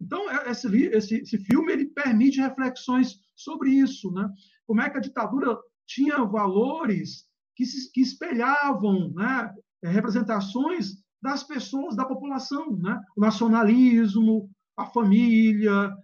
Então, 0.00 0.30
é, 0.30 0.50
esse, 0.50 0.68
esse, 0.86 1.16
esse 1.16 1.38
filme 1.38 1.72
ele 1.72 1.86
permite 1.86 2.40
reflexões 2.40 3.18
sobre 3.36 3.70
isso. 3.70 4.10
Né? 4.12 4.28
Como 4.66 4.80
é 4.80 4.88
que 4.88 4.96
a 4.96 5.02
ditadura 5.02 5.58
tinha 5.86 6.24
valores 6.24 7.28
que, 7.60 7.66
se, 7.66 7.92
que 7.92 8.00
espelhavam 8.00 9.12
né, 9.12 9.52
representações 9.84 10.94
das 11.22 11.42
pessoas, 11.42 11.94
da 11.94 12.06
população. 12.06 12.74
Né? 12.78 12.98
O 13.14 13.20
nacionalismo, 13.20 14.50
a 14.74 14.86
família, 14.86 15.94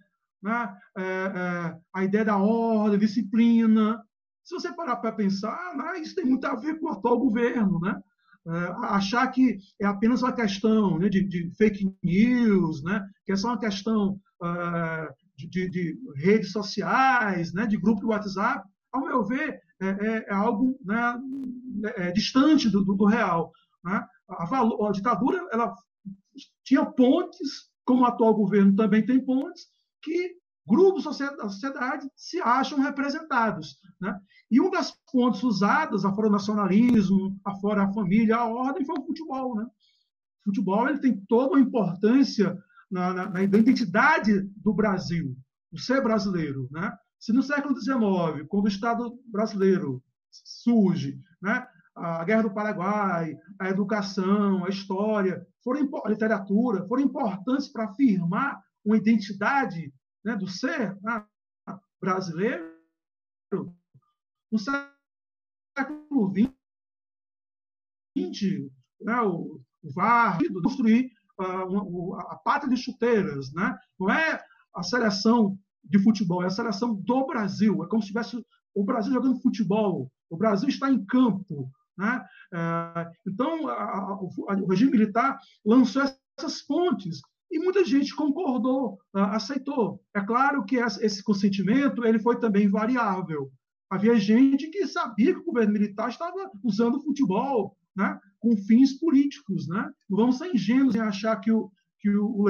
né? 0.41 0.77
é, 0.95 1.01
é, 1.01 1.77
a 1.95 2.03
ideia 2.03 2.25
da 2.25 2.37
ordem, 2.37 2.99
disciplina. 2.99 3.99
Se 4.43 4.53
você 4.53 4.71
parar 4.71 4.97
para 4.97 5.11
pensar, 5.11 5.75
né, 5.75 5.99
isso 5.99 6.13
tem 6.13 6.25
muito 6.25 6.45
a 6.45 6.55
ver 6.55 6.79
com 6.79 6.85
o 6.85 6.91
atual 6.91 7.17
governo. 7.17 7.79
Né? 7.79 7.99
É, 8.47 8.75
achar 8.85 9.25
que 9.31 9.57
é 9.81 9.85
apenas 9.87 10.21
uma 10.21 10.33
questão 10.33 10.99
né, 10.99 11.09
de, 11.09 11.23
de, 11.23 11.49
fake 11.57 11.91
news, 12.03 12.83
né, 12.83 13.03
que 13.25 13.31
é 13.31 13.35
só 13.35 13.47
uma 13.47 13.59
questão 13.59 14.19
uh, 14.41 15.13
de, 15.35 15.47
de, 15.47 15.69
de, 15.69 15.99
redes 16.17 16.51
sociais, 16.51 17.51
né, 17.51 17.65
de 17.65 17.77
grupo 17.77 18.01
de 18.01 18.05
WhatsApp, 18.05 18.63
ao 18.93 19.03
meu 19.03 19.25
ver, 19.25 19.59
é, 19.79 19.87
é, 19.87 20.25
é 20.27 20.33
algo 20.33 20.77
né, 20.83 21.21
é, 21.97 22.11
distante 22.11 22.69
do, 22.69 22.83
do, 22.83 23.05
real. 23.05 23.51
Né? 23.83 24.05
A, 24.29 24.43
a, 24.43 24.87
a, 24.87 24.91
ditadura 24.91 25.47
ela 25.51 25.73
tinha 26.63 26.85
pontes, 26.85 27.69
como 27.85 28.01
o 28.01 28.05
atual 28.05 28.33
governo 28.33 28.75
também 28.75 29.05
tem 29.05 29.23
pontes, 29.23 29.67
que 30.01 30.35
grupos 30.67 31.05
da 31.05 31.13
sociedade 31.13 32.09
se 32.15 32.41
acham 32.41 32.79
representados. 32.79 33.77
Né? 34.01 34.19
E 34.51 34.59
uma 34.59 34.71
das 34.71 34.93
pontes 35.11 35.41
usadas, 35.43 36.03
afora 36.03 36.27
o 36.27 36.31
nacionalismo, 36.31 37.39
afora 37.45 37.83
a 37.83 37.93
família, 37.93 38.35
a 38.35 38.45
ordem, 38.45 38.85
foi 38.85 38.95
o 38.99 39.05
futebol. 39.05 39.55
Né? 39.55 39.63
O 39.63 40.49
futebol 40.49 40.89
ele 40.89 40.99
tem 40.99 41.23
toda 41.27 41.53
uma 41.53 41.59
importância 41.59 42.57
na, 42.91 43.13
na, 43.13 43.29
na 43.29 43.43
identidade 43.43 44.41
do 44.57 44.73
Brasil, 44.73 45.35
o 45.71 45.77
ser 45.77 46.01
brasileiro. 46.01 46.67
Né? 46.71 46.91
Se 47.19 47.33
no 47.33 47.41
século 47.41 47.79
XIX, 47.79 48.47
quando 48.47 48.65
o 48.65 48.69
Estado 48.69 49.19
brasileiro 49.25 50.03
surge, 50.31 51.19
né? 51.41 51.67
a 51.97 52.23
Guerra 52.23 52.43
do 52.43 52.53
Paraguai, 52.53 53.35
a 53.59 53.69
educação, 53.69 54.63
a 54.63 54.69
história, 54.69 55.45
foram, 55.63 55.89
a 56.05 56.09
literatura, 56.09 56.87
foram 56.87 57.03
importantes 57.03 57.67
para 57.67 57.85
afirmar 57.85 58.61
uma 58.85 58.97
identidade 58.97 59.91
né, 60.23 60.35
do 60.35 60.47
ser 60.47 60.95
né, 61.01 61.25
brasileiro, 61.99 62.77
no 64.51 64.59
século 64.59 66.33
XX, 68.15 68.69
né, 69.01 69.21
o, 69.21 69.59
o 69.83 69.93
VAR, 69.93 70.37
construir 70.63 71.11
uh, 71.39 72.15
a, 72.15 72.33
a 72.33 72.35
pátria 72.37 72.73
de 72.73 72.81
chuteiras. 72.81 73.51
Né? 73.53 73.77
Não 73.99 74.11
é 74.11 74.41
a 74.73 74.83
seleção 74.83 75.57
de 75.83 75.99
futebol, 75.99 76.43
é 76.43 76.47
a 76.47 76.49
seleção 76.49 76.93
do 76.93 77.25
Brasil. 77.25 77.83
É 77.83 77.87
como 77.87 78.01
se 78.01 78.09
tivesse 78.09 78.43
o 78.73 78.83
Brasil 78.83 79.13
jogando 79.13 79.41
futebol. 79.41 80.11
O 80.29 80.37
Brasil 80.37 80.69
está 80.69 80.91
em 80.91 81.05
campo. 81.05 81.69
Né? 81.97 82.25
É, 82.53 83.11
então, 83.27 83.67
a, 83.67 83.73
a, 83.73 84.21
o 84.21 84.67
regime 84.67 84.91
militar 84.91 85.37
lançou 85.65 86.03
essas 86.37 86.61
fontes 86.61 87.21
e 87.49 87.59
muita 87.59 87.83
gente 87.85 88.15
concordou, 88.15 88.99
aceitou. 89.13 90.01
É 90.13 90.21
claro 90.21 90.65
que 90.65 90.75
esse 90.75 91.23
consentimento 91.23 92.05
ele 92.05 92.19
foi 92.19 92.39
também 92.39 92.67
variável. 92.67 93.49
Havia 93.89 94.19
gente 94.19 94.69
que 94.69 94.85
sabia 94.85 95.33
que 95.33 95.39
o 95.39 95.45
governo 95.45 95.71
militar 95.73 96.09
estava 96.09 96.51
usando 96.61 96.95
o 96.95 97.01
futebol 97.01 97.77
né, 97.95 98.19
com 98.39 98.55
fins 98.57 98.93
políticos. 98.99 99.67
Né? 99.67 99.89
Não 100.09 100.17
vamos 100.17 100.37
ser 100.37 100.53
ingênuos 100.53 100.95
em 100.95 100.99
achar 100.99 101.37
que 101.37 101.51
o, 101.51 101.71
que 101.99 102.09
o 102.09 102.49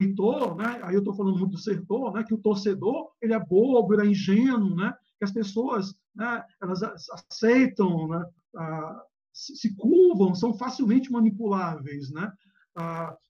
leitor, 0.00 0.56
né, 0.56 0.80
aí 0.82 0.94
eu 0.94 1.00
estou 1.00 1.14
falando 1.14 1.38
muito 1.38 1.52
do 1.52 1.58
setor, 1.58 2.12
né, 2.12 2.22
que 2.22 2.34
o 2.34 2.38
torcedor 2.38 3.10
ele 3.20 3.32
é 3.32 3.38
bobo, 3.38 3.94
ele 3.94 4.02
é 4.02 4.10
ingênuo, 4.10 4.74
né, 4.74 4.94
que 5.18 5.24
as 5.24 5.32
pessoas 5.32 5.94
né, 6.14 6.44
elas 6.60 6.82
aceitam, 6.82 8.08
né, 8.08 8.24
se 9.32 9.74
curvam, 9.76 10.34
são 10.34 10.54
facilmente 10.54 11.12
manipuláveis. 11.12 12.10
Né? 12.10 12.32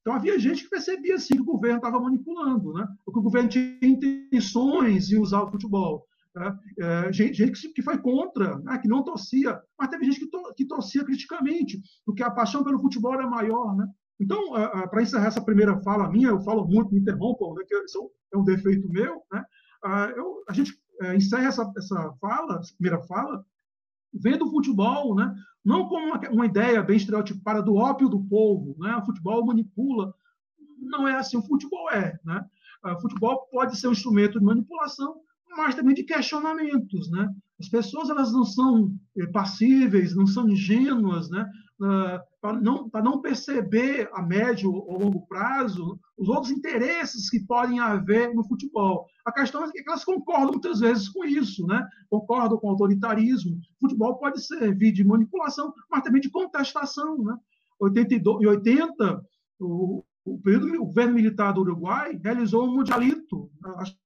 então 0.01 0.13
havia 0.13 0.39
gente 0.39 0.65
que 0.65 0.71
percebia 0.71 1.15
assim, 1.15 1.35
que 1.35 1.41
o 1.41 1.45
governo 1.45 1.77
estava 1.77 2.01
manipulando, 2.01 2.73
né? 2.73 2.87
que 3.05 3.19
o 3.19 3.23
governo 3.23 3.49
tinha 3.49 3.79
intenções 3.81 5.11
em 5.13 5.19
usar 5.19 5.43
o 5.43 5.51
futebol. 5.51 6.05
Né? 6.35 6.59
É, 6.79 7.13
gente, 7.13 7.35
gente, 7.35 7.69
que 7.69 7.83
foi 7.83 7.97
contra, 7.99 8.59
né? 8.59 8.77
que 8.79 8.89
não 8.89 9.05
torcia, 9.05 9.61
mas 9.79 9.89
teve 9.89 10.05
gente 10.05 10.21
que, 10.21 10.27
to, 10.27 10.55
que 10.55 10.67
torcia 10.67 11.05
criticamente, 11.05 11.81
porque 12.05 12.23
a 12.23 12.31
paixão 12.31 12.65
pelo 12.65 12.81
futebol 12.81 13.15
era 13.15 13.29
maior. 13.29 13.77
Né? 13.77 13.89
Então, 14.19 14.51
para 14.89 15.03
encerrar 15.03 15.27
essa 15.27 15.45
primeira 15.45 15.79
fala 15.83 16.11
minha, 16.11 16.29
eu 16.29 16.41
falo 16.41 16.67
muito, 16.67 16.93
me 16.93 17.01
interrompam, 17.01 17.55
né? 17.55 17.65
que 17.67 17.75
isso 17.75 18.11
é 18.33 18.37
um 18.37 18.45
defeito 18.45 18.89
meu, 18.89 19.23
né? 19.31 19.45
eu, 20.17 20.43
a 20.49 20.53
gente 20.53 20.73
é, 21.03 21.15
encerra 21.15 21.47
essa, 21.47 21.73
essa 21.77 22.13
fala, 22.21 22.59
essa 22.59 22.73
primeira 22.75 23.03
fala, 23.03 23.45
vendo 24.15 24.47
o 24.47 24.51
futebol, 24.51 25.15
né? 25.15 25.35
não 25.65 25.87
como 25.89 26.07
uma, 26.07 26.21
uma, 26.31 26.47
ideia 26.47 26.83
bem 26.83 26.97
estereotipada 26.97 27.63
do 27.63 27.75
ópio 27.75 28.09
do 28.09 28.25
povo, 28.25 28.75
né? 28.79 28.97
o 28.97 29.05
futebol 29.05 29.45
manipula. 29.45 30.15
Não 30.79 31.07
é 31.07 31.17
assim, 31.17 31.37
o 31.37 31.43
futebol 31.43 31.91
é. 31.91 32.19
Né? 32.25 32.43
O 32.85 33.01
futebol 33.01 33.47
pode 33.51 33.79
ser 33.79 33.89
um 33.89 33.93
instrumento 33.93 34.39
de 34.39 34.45
manipulação, 34.45 35.21
mas 35.57 35.75
também 35.75 35.95
de 35.95 36.05
questionamentos, 36.05 37.11
né? 37.11 37.35
As 37.59 37.69
pessoas 37.69 38.11
elas 38.11 38.33
não 38.33 38.45
são 38.45 38.95
eh, 39.17 39.27
passíveis, 39.29 40.15
não 40.15 40.27
são 40.27 40.49
ingênuas, 40.49 41.31
né? 41.31 41.51
Para 42.41 42.61
não, 42.61 42.91
não 42.93 43.21
perceber 43.21 44.09
a 44.13 44.23
médio 44.23 44.73
ou 44.73 44.99
longo 44.99 45.27
prazo 45.27 45.99
os 46.17 46.29
outros 46.29 46.51
interesses 46.51 47.29
que 47.29 47.41
podem 47.41 47.81
haver 47.81 48.35
no 48.35 48.47
futebol. 48.47 49.07
A 49.25 49.33
questão 49.33 49.65
é 49.65 49.71
que 49.71 49.83
elas 49.87 50.05
concordam 50.05 50.53
muitas 50.53 50.81
vezes 50.81 51.09
com 51.09 51.25
isso, 51.25 51.67
né? 51.67 51.87
concordam 52.09 52.59
com 52.59 52.69
o 52.69 52.71
autoritarismo. 52.71 53.57
O 53.57 53.81
futebol 53.81 54.17
pode 54.19 54.41
servir 54.45 54.93
de 54.93 55.05
manipulação, 55.05 55.73
mas 55.91 56.03
também 56.03 56.21
de 56.21 56.31
contestação. 56.31 57.19
Né? 57.19 57.37
82, 57.81 58.43
em 58.43 58.47
80, 58.47 59.27
o, 59.61 60.05
o 60.25 60.39
período 60.41 60.83
o 60.83 60.87
governo 60.87 61.15
militar 61.15 61.53
do 61.53 61.63
Uruguai 61.63 62.19
realizou 62.23 62.67
um 62.67 62.75
mundialito, 62.75 63.51
acho 63.79 63.97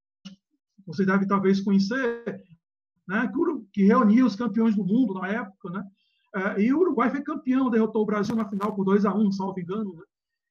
você 0.87 1.05
deve 1.07 1.27
talvez 1.27 1.61
conhecer, 1.61 2.25
né, 3.07 3.31
que 3.73 3.85
reunia 3.85 4.25
os 4.25 4.37
campeões 4.37 4.75
do 4.75 4.85
mundo 4.85 5.15
na 5.15 5.29
época, 5.29 5.71
né? 5.71 5.85
É, 6.35 6.63
e 6.63 6.73
o 6.73 6.79
Uruguai 6.79 7.11
foi 7.11 7.23
campeão, 7.23 7.71
derrotou 7.71 8.03
o 8.03 8.07
Brasil 8.07 8.37
na 8.37 8.49
final 8.49 8.75
por 8.75 8.85
2 8.85 9.05
a 9.05 9.15
1 9.15 9.33
salvo 9.33 9.59
engano. 9.59 9.95
Né? 9.95 10.03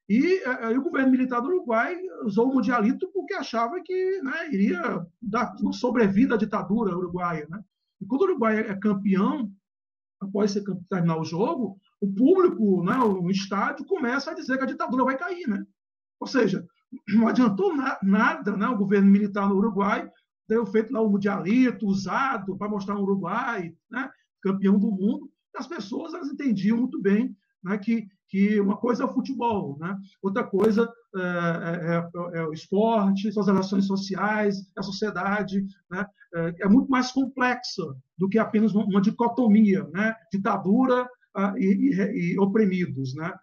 E, 0.09 0.35
é, 0.43 0.71
e, 0.73 0.77
o 0.77 0.83
governo 0.83 1.11
militar 1.11 1.39
do 1.39 1.47
Uruguai 1.47 1.95
usou 2.23 2.49
o 2.49 2.53
mundialito 2.53 3.09
porque 3.13 3.33
achava 3.33 3.79
que 3.83 4.21
né, 4.21 4.51
iria 4.51 5.05
dar 5.21 5.55
sobrevida 5.71 6.35
à 6.35 6.37
ditadura 6.37 6.97
uruguaia. 6.97 7.47
Né? 7.49 7.63
E 8.01 8.05
quando 8.05 8.21
o 8.21 8.25
Uruguai 8.25 8.59
é 8.59 8.75
campeão, 8.75 9.51
após 10.19 10.53
terminar 10.89 11.17
o 11.17 11.23
jogo, 11.23 11.79
o 12.01 12.13
público, 12.13 12.83
né, 12.83 12.97
o 12.97 13.29
estádio, 13.29 13.85
começa 13.85 14.31
a 14.31 14.33
dizer 14.33 14.57
que 14.57 14.63
a 14.63 14.67
ditadura 14.67 15.05
vai 15.05 15.17
cair. 15.17 15.47
Né? 15.47 15.65
Ou 16.19 16.27
seja, 16.27 16.65
não 17.15 17.27
adiantou 17.27 17.75
na, 17.75 17.97
nada 18.03 18.57
né, 18.57 18.67
o 18.67 18.77
governo 18.77 19.09
militar 19.09 19.47
no 19.47 19.55
Uruguai 19.55 20.09
ter 20.47 20.65
feito 20.65 20.91
lá 20.91 21.01
o 21.01 21.09
mundialito 21.09 21.85
usado 21.85 22.57
para 22.57 22.67
mostrar 22.67 22.97
o 22.97 23.03
Uruguai, 23.03 23.71
né, 23.89 24.09
campeão 24.41 24.79
do 24.79 24.91
mundo. 24.91 25.29
As 25.55 25.67
pessoas 25.67 26.13
elas 26.13 26.29
entendiam 26.29 26.77
muito 26.77 27.01
bem 27.01 27.35
né, 27.63 27.77
que, 27.77 28.07
que 28.27 28.59
uma 28.59 28.77
coisa 28.77 29.03
é 29.03 29.05
o 29.05 29.13
futebol, 29.13 29.77
né? 29.79 29.97
outra 30.21 30.43
coisa 30.43 30.89
é, 31.15 31.19
é, 31.19 31.97
é, 31.97 32.39
é 32.39 32.45
o 32.45 32.53
esporte, 32.53 33.31
são 33.31 33.41
as 33.41 33.47
relações 33.47 33.85
sociais, 33.85 34.57
a 34.77 34.83
sociedade. 34.83 35.65
Né? 35.89 36.05
É, 36.35 36.55
é, 36.61 36.67
muito 36.67 36.89
mais 36.89 37.11
complexa 37.11 37.83
do 38.17 38.29
que 38.29 38.37
apenas 38.37 38.73
uma, 38.73 39.01
dicotomia, 39.01 39.83
né? 39.91 40.15
ditadura 40.31 41.07
ah, 41.35 41.53
e, 41.57 41.65
e, 41.65 42.33
e, 42.33 42.39
oprimidos. 42.39 43.15
Né? 43.15 43.33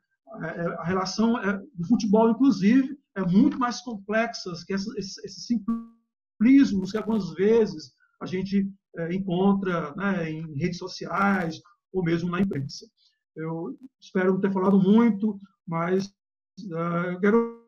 É, 0.43 0.61
a 0.79 0.85
relação 0.85 1.35
do 1.75 1.87
futebol, 1.87 2.31
inclusive, 2.31 2.97
é 3.17 3.23
muito 3.23 3.59
mais 3.59 3.81
complexa 3.81 4.53
que 4.67 4.73
esses, 4.73 5.19
esses 5.19 5.47
simplismos 5.47 6.93
que 6.93 6.99
algumas 6.99 7.33
vezes 7.35 7.93
a 8.21 8.27
gente 8.27 8.71
encontra 9.11 9.95
né, 9.95 10.31
em 10.31 10.55
redes 10.57 10.79
sociais 10.79 11.61
ou 11.97 12.05
mesmo 12.05 12.31
na 12.31 12.41
imprensa. 12.41 12.87
Eu 13.35 13.77
espero 13.99 14.35
não 14.35 14.41
ter 14.41 14.53
falado 14.53 14.79
muito, 14.79 15.41
mas 15.67 16.07
uh, 16.07 17.19
quero 17.21 17.67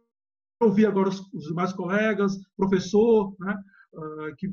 ouvir 0.60 0.86
agora 0.86 1.08
os, 1.08 1.20
os 1.32 1.44
demais 1.44 1.72
colegas, 1.72 2.38
professor, 2.56 3.34
né, 3.40 3.56
uh, 3.94 4.36
que 4.36 4.52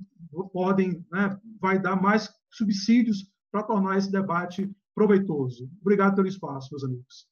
podem, 0.54 1.06
né, 1.12 1.38
vai 1.60 1.80
dar 1.80 2.02
mais 2.02 2.34
subsídios 2.50 3.30
para 3.52 3.64
tornar 3.64 3.98
esse 3.98 4.12
debate 4.12 4.70
proveitoso. 4.94 5.70
Obrigado 5.82 6.16
pelo 6.16 6.28
espaço, 6.28 6.70
meus 6.72 6.84
amigos. 6.84 7.28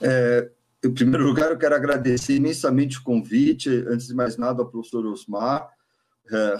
É, 0.00 0.52
em 0.84 0.92
primeiro 0.92 1.24
lugar, 1.24 1.50
eu 1.50 1.58
quero 1.58 1.74
agradecer 1.74 2.34
imensamente 2.34 2.98
o 2.98 3.02
convite, 3.02 3.70
antes 3.86 4.06
de 4.06 4.14
mais 4.14 4.36
nada, 4.36 4.62
ao 4.62 4.68
professor 4.68 5.06
Osmar, 5.06 5.70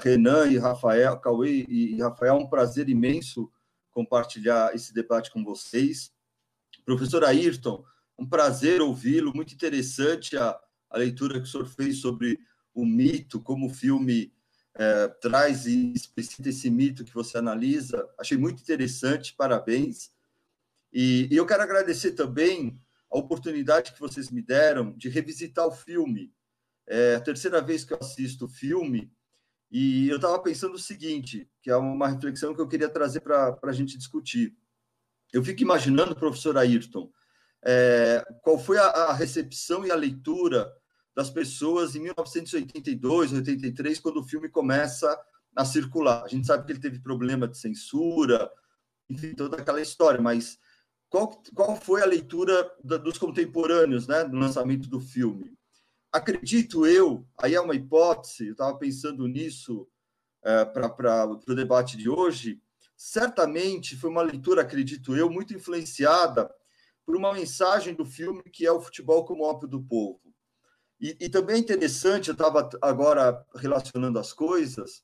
Renan 0.01 0.48
e 0.48 0.59
Rafael, 0.59 1.18
Cauê 1.18 1.64
e 1.68 2.01
Rafael, 2.01 2.35
é 2.35 2.38
um 2.38 2.48
prazer 2.48 2.88
imenso 2.88 3.51
compartilhar 3.90 4.75
esse 4.75 4.92
debate 4.92 5.31
com 5.31 5.44
vocês. 5.44 6.12
Professor 6.85 7.25
Ayrton, 7.25 7.85
um 8.18 8.27
prazer 8.27 8.81
ouvi-lo, 8.81 9.33
muito 9.35 9.55
interessante 9.55 10.37
a, 10.37 10.59
a, 10.90 10.98
leitura 10.98 11.40
que 11.40 11.46
o 11.46 11.51
senhor 11.51 11.66
fez 11.66 12.01
sobre 12.01 12.38
o 12.75 12.85
mito, 12.85 13.40
como 13.40 13.66
o 13.66 13.75
filme 13.75 14.33
é, 14.75 15.09
traz 15.09 15.66
e 15.66 15.92
explicita 15.92 16.48
esse 16.48 16.70
mito 16.70 17.05
que 17.05 17.14
você 17.14 17.38
analisa. 17.38 18.09
Achei 18.18 18.37
muito 18.37 18.61
interessante, 18.61 19.35
parabéns. 19.35 20.11
E, 20.92 21.29
e 21.31 21.37
eu 21.37 21.46
quero 21.46 21.62
agradecer 21.62 22.12
também 22.12 22.81
a 23.11 23.18
oportunidade 23.18 23.92
que 23.92 24.01
vocês 24.01 24.31
me 24.31 24.42
deram 24.42 24.92
de 24.96 25.09
revisitar 25.09 25.66
o 25.66 25.72
filme. 25.72 26.33
É 26.87 27.14
a 27.14 27.20
terceira 27.20 27.61
vez 27.61 27.85
que 27.85 27.92
eu 27.92 27.98
assisto 28.01 28.46
o 28.46 28.48
filme 28.48 29.12
e 29.72 30.06
eu 30.11 30.16
estava 30.16 30.38
pensando 30.38 30.74
o 30.74 30.78
seguinte, 30.78 31.48
que 31.62 31.70
é 31.70 31.76
uma 31.76 32.06
reflexão 32.06 32.54
que 32.54 32.61
eu 32.61 32.68
queria 32.68 32.90
trazer 32.90 33.20
para 33.20 33.58
a 33.62 33.72
gente 33.72 33.96
discutir. 33.96 34.54
Eu 35.32 35.42
fico 35.42 35.62
imaginando, 35.62 36.14
professor 36.14 36.58
Ayrton, 36.58 37.11
é, 37.64 38.22
qual 38.42 38.58
foi 38.58 38.76
a, 38.76 38.85
a, 38.85 39.12
recepção 39.14 39.87
e 39.87 39.90
a 39.90 39.96
leitura 39.96 40.70
das 41.16 41.30
pessoas 41.30 41.96
em 41.96 42.00
1982, 42.00 43.32
83, 43.32 43.98
quando 43.98 44.20
o 44.20 44.24
filme 44.24 44.50
começa 44.50 45.18
a 45.56 45.64
circular. 45.64 46.22
A 46.22 46.28
gente 46.28 46.46
sabe 46.46 46.66
que 46.66 46.72
ele 46.72 46.80
teve 46.80 46.98
problema 46.98 47.48
de 47.48 47.56
censura, 47.56 48.50
enfim, 49.08 49.35
toda 49.35 49.56
aquela 49.56 49.80
história, 49.80 50.20
mas 50.20 50.58
qual, 51.08 51.42
qual 51.54 51.76
foi 51.76 52.02
a 52.02 52.06
leitura 52.06 52.70
da, 52.85 52.98
dos 52.98 53.16
contemporâneos 53.16 54.06
né, 54.06 54.22
do 54.22 54.37
lançamento 54.37 54.87
do 54.90 55.00
filme? 55.00 55.56
Acredito 56.12 56.87
eu, 56.87 57.27
aí 57.38 57.55
é 57.55 57.61
uma 57.61 57.75
hipótese, 57.75 58.48
eu 58.48 58.53
estava 58.53 58.77
pensando 58.77 59.27
nisso 59.27 59.88
é, 60.44 60.64
para 60.64 61.27
o 61.27 61.55
debate 61.55 61.96
de 61.96 62.09
hoje, 62.09 62.61
certamente 62.94 63.96
foi 63.96 64.11
uma 64.11 64.22
leitura, 64.22 64.61
acredito 64.61 65.16
eu, 65.16 65.31
muito 65.31 65.55
influenciada 65.55 66.53
por 67.05 67.16
uma 67.16 67.33
mensagem 67.33 67.94
do 67.94 68.05
filme 68.05 68.42
que 68.42 68.66
é 68.66 68.70
o 68.70 68.81
futebol 68.81 69.25
como 69.25 69.44
ópio 69.44 69.66
do 69.66 69.83
povo. 69.83 70.20
E, 71.01 71.16
e 71.18 71.29
também 71.29 71.57
é 71.57 71.59
interessante, 71.59 72.29
eu 72.29 72.33
estava 72.33 72.68
agora 72.81 73.44
relacionando 73.55 74.18
as 74.18 74.33
coisas, 74.33 75.03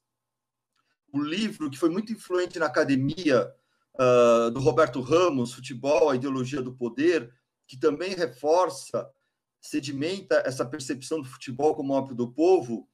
o 1.13 1.19
um 1.19 1.23
livro 1.23 1.71
que 1.71 1.79
foi 1.79 1.89
muito 1.89 2.13
influente 2.13 2.59
na 2.59 2.67
academia 2.67 3.53
uh, 3.95 4.51
do 4.51 4.61
Roberto 4.61 5.01
Ramos, 5.01 5.55
Futebol, 5.55 6.11
a 6.11 6.15
Ideologia 6.15 6.63
do 6.63 6.75
Poder, 6.75 7.33
que 7.67 7.79
também 7.79 8.15
reforça, 8.15 9.11
sedimenta 9.61 10.43
essa 10.45 10.65
percepção 10.65 11.21
do 11.21 11.29
futebol 11.29 11.75
como 11.75 11.95
ópio 11.95 12.15
do 12.15 12.33
povo. 12.33 12.89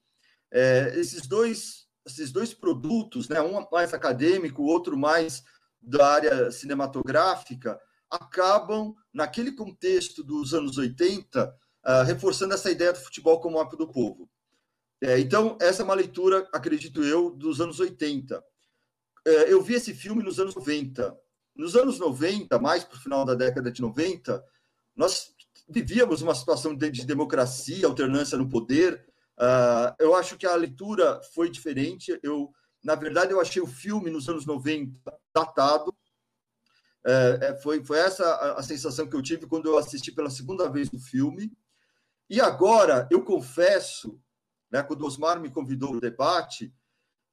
É, 0.50 0.92
esses 0.96 1.26
dois 1.26 1.84
esses 2.06 2.30
dois 2.30 2.52
produtos, 2.52 3.28
né, 3.28 3.40
um 3.40 3.66
mais 3.72 3.94
acadêmico, 3.94 4.62
o 4.62 4.66
outro 4.66 4.96
mais 4.96 5.42
da 5.80 6.06
área 6.06 6.50
cinematográfica, 6.50 7.80
acabam, 8.10 8.94
naquele 9.12 9.52
contexto 9.52 10.22
dos 10.22 10.54
anos 10.54 10.76
80, 10.76 11.46
uh, 11.46 11.52
ah, 11.82 12.02
reforçando 12.02 12.54
essa 12.54 12.70
ideia 12.70 12.92
do 12.92 13.00
futebol 13.00 13.40
como 13.40 13.58
ópio 13.58 13.78
do 13.78 13.88
povo. 13.88 14.28
É, 15.00 15.18
então, 15.18 15.58
essa 15.60 15.82
é 15.82 15.84
uma 15.84 15.94
leitura, 15.94 16.48
acredito 16.52 17.02
eu, 17.02 17.30
dos 17.30 17.60
anos 17.60 17.80
80. 17.80 18.42
é, 19.26 19.52
eu 19.52 19.62
vi 19.62 19.74
esse 19.74 19.94
filme 19.94 20.22
nos 20.22 20.38
anos 20.38 20.54
90. 20.54 21.18
Nos 21.54 21.76
anos 21.76 21.98
90, 21.98 22.58
mais 22.58 22.84
para 22.84 22.96
o 22.96 23.00
final 23.00 23.24
da 23.24 23.34
década 23.34 23.70
de 23.70 23.80
90, 23.80 24.44
nós 24.96 25.33
vivíamos 25.68 26.22
uma 26.22 26.34
situação 26.34 26.74
de, 26.74 26.90
de 26.90 27.06
democracia, 27.06 27.86
alternância 27.86 28.36
no 28.36 28.48
poder. 28.48 29.04
Uh, 29.38 29.94
eu 29.98 30.14
acho 30.14 30.36
que 30.36 30.46
a 30.46 30.54
leitura 30.54 31.20
foi 31.34 31.50
diferente. 31.50 32.18
Eu, 32.22 32.52
na 32.82 32.94
verdade, 32.94 33.32
eu 33.32 33.40
achei 33.40 33.62
o 33.62 33.66
filme 33.66 34.10
nos 34.10 34.28
anos 34.28 34.46
90 34.46 35.00
datado. 35.34 35.94
É, 37.06 37.38
é, 37.42 37.56
foi, 37.56 37.84
foi 37.84 37.98
essa 37.98 38.54
a, 38.54 38.62
sensação 38.62 39.06
que 39.06 39.14
eu 39.14 39.20
tive 39.20 39.46
quando 39.46 39.66
eu 39.66 39.76
assisti 39.76 40.10
pela 40.10 40.30
segunda 40.30 40.70
vez 40.70 40.90
o 40.92 40.98
filme. 40.98 41.52
E 42.30 42.40
agora, 42.40 43.06
eu 43.10 43.22
confesso, 43.22 44.18
né, 44.70 44.82
quando 44.82 45.02
o 45.02 45.06
Osmar 45.06 45.38
me 45.38 45.50
convidou 45.50 45.94
ao 45.94 46.00
debate, 46.00 46.72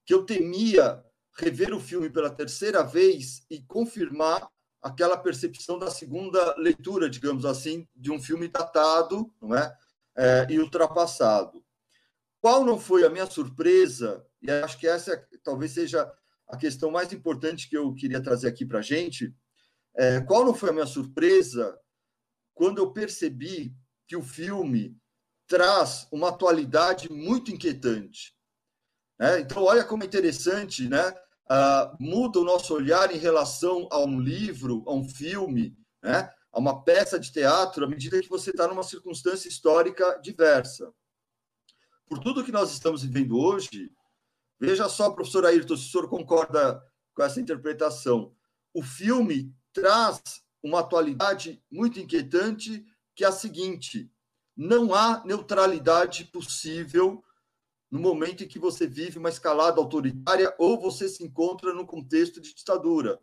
que 0.06 0.14
eu 0.14 0.26
temia 0.26 1.02
rever 1.38 1.74
o 1.74 1.80
filme 1.80 2.10
pela 2.10 2.30
terceira 2.30 2.84
vez 2.84 3.46
e 3.50 3.62
confirmar 3.62 4.50
aquela 4.82 5.18
percepção 5.18 5.78
da 5.78 5.92
segunda 5.92 6.56
leitura, 6.58 7.10
digamos 7.10 7.46
assim, 7.46 7.88
de 7.96 8.12
um 8.12 8.22
filme 8.22 8.48
datado 8.48 9.32
não 9.42 9.56
é? 9.56 9.78
é 10.18 10.48
e 10.50 10.60
ultrapassado. 10.60 11.64
Qual 12.40 12.66
não 12.66 12.80
foi 12.80 13.06
a 13.06 13.10
minha 13.10 13.28
surpresa, 13.28 14.26
e 14.42 14.50
acho 14.50 14.80
que 14.80 14.88
essa 14.88 15.14
é, 15.14 15.26
talvez 15.44 15.72
seja 15.72 16.12
a 16.48 16.58
questão 16.58 16.90
mais 16.90 17.14
importante 17.14 17.70
que 17.70 17.78
eu 17.78 17.94
queria 17.94 18.22
trazer 18.22 18.48
aqui 18.48 18.66
para 18.66 18.80
a 18.80 18.82
gente, 18.82 19.34
é, 19.96 20.20
qual 20.22 20.44
não 20.44 20.54
foi 20.54 20.70
a 20.70 20.74
minha 20.74 20.88
surpresa 20.88 21.80
quando 22.54 22.80
eu 22.80 22.92
percebi 22.92 23.76
que 24.08 24.16
o 24.16 24.24
filme 24.24 24.98
traz 25.48 26.08
uma 26.12 26.30
atualidade 26.30 27.12
muito 27.12 27.52
inquietante. 27.52 28.36
Né? 29.20 29.42
Então, 29.42 29.64
olha 29.64 29.84
como 29.84 30.04
é 30.04 30.06
interessante, 30.06 30.90
né? 30.90 31.14
Uh, 31.52 31.98
muda 32.00 32.40
o 32.40 32.46
nosso 32.46 32.74
olhar 32.74 33.14
em 33.14 33.18
relação 33.18 33.88
a 33.92 34.00
um 34.00 34.20
livro, 34.20 34.84
a 34.88 34.94
um 34.94 35.04
filme, 35.04 35.78
né? 36.02 36.32
a 36.52 36.60
uma 36.60 36.84
peça 36.84 37.20
de 37.20 37.32
teatro, 37.32 37.84
à 37.84 37.88
medida 37.88 38.22
que 38.22 38.30
você 38.30 38.52
está 38.52 38.68
numa 38.68 38.84
circunstância 38.84 39.50
histórica 39.50 40.20
diversa. 40.22 40.92
Por 42.06 42.20
tudo 42.20 42.44
que 42.44 42.52
nós 42.52 42.72
estamos 42.72 43.04
vivendo 43.04 43.38
hoje, 43.38 43.92
veja 44.60 44.88
só, 44.88 45.10
professor 45.10 45.46
Ayrton, 45.46 45.76
se 45.76 45.88
o 45.88 45.92
senhor 45.92 46.10
concorda 46.10 46.82
com 47.14 47.24
essa 47.24 47.40
interpretação. 47.40 48.34
O 48.74 48.82
filme 48.82 49.54
traz 49.74 50.22
uma 50.64 50.80
atualidade 50.80 51.62
muito 51.70 52.00
inquietante, 52.00 52.86
que 53.16 53.24
é 53.24 53.28
a 53.28 53.32
seguinte: 53.32 54.12
não 54.56 54.94
há 54.94 55.24
neutralidade 55.26 56.26
possível 56.26 57.24
no 57.92 58.00
momento 58.00 58.44
em 58.44 58.48
que 58.48 58.58
você 58.58 58.88
vive 58.88 59.20
uma 59.20 59.30
escalada 59.30 59.80
autoritária 59.80 60.56
ou 60.58 60.80
você 60.80 61.10
se 61.10 61.24
encontra 61.24 61.74
no 61.74 61.86
contexto 61.86 62.40
de 62.40 62.54
ditadura. 62.56 63.20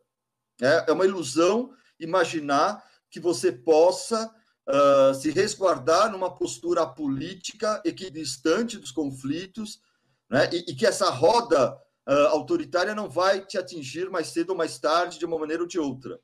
É, 0.60 0.86
é 0.88 0.92
uma 0.92 1.06
ilusão 1.06 1.72
imaginar 1.98 2.84
que 3.10 3.18
você 3.18 3.50
possa 3.50 4.30
uh, 4.68 5.14
se 5.14 5.30
resguardar 5.30 6.12
numa 6.12 6.36
postura 6.36 6.86
política 6.86 7.80
equidistante 7.84 8.76
dos 8.76 8.90
conflitos 8.90 9.80
né, 10.28 10.50
e, 10.52 10.70
e 10.70 10.74
que 10.76 10.86
essa 10.86 11.08
roda 11.08 11.74
uh, 12.06 12.12
autoritária 12.28 12.94
não 12.94 13.08
vai 13.08 13.40
te 13.40 13.56
atingir 13.56 14.10
mais 14.10 14.28
cedo 14.28 14.50
ou 14.50 14.56
mais 14.56 14.78
tarde, 14.78 15.18
de 15.18 15.24
uma 15.24 15.38
maneira 15.38 15.62
ou 15.62 15.68
de 15.68 15.78
outra. 15.78 16.20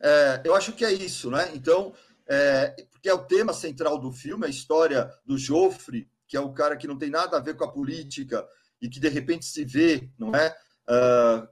É, 0.00 0.42
eu 0.44 0.54
acho 0.54 0.72
que 0.72 0.84
é 0.84 0.92
isso, 0.92 1.30
né? 1.30 1.50
Então, 1.54 1.92
é, 2.28 2.86
porque 2.90 3.08
é 3.08 3.14
o 3.14 3.24
tema 3.24 3.52
central 3.52 3.98
do 3.98 4.12
filme, 4.12 4.46
a 4.46 4.50
história 4.50 5.10
do 5.24 5.36
Joffre, 5.36 6.08
que 6.28 6.36
é 6.36 6.40
o 6.40 6.52
cara 6.52 6.76
que 6.76 6.86
não 6.86 6.98
tem 6.98 7.10
nada 7.10 7.36
a 7.36 7.40
ver 7.40 7.56
com 7.56 7.64
a 7.64 7.72
política 7.72 8.46
e 8.80 8.88
que 8.88 9.00
de 9.00 9.08
repente 9.08 9.46
se 9.46 9.64
vê, 9.64 10.08
não 10.18 10.34
é, 10.34 10.54
uh, 10.88 11.48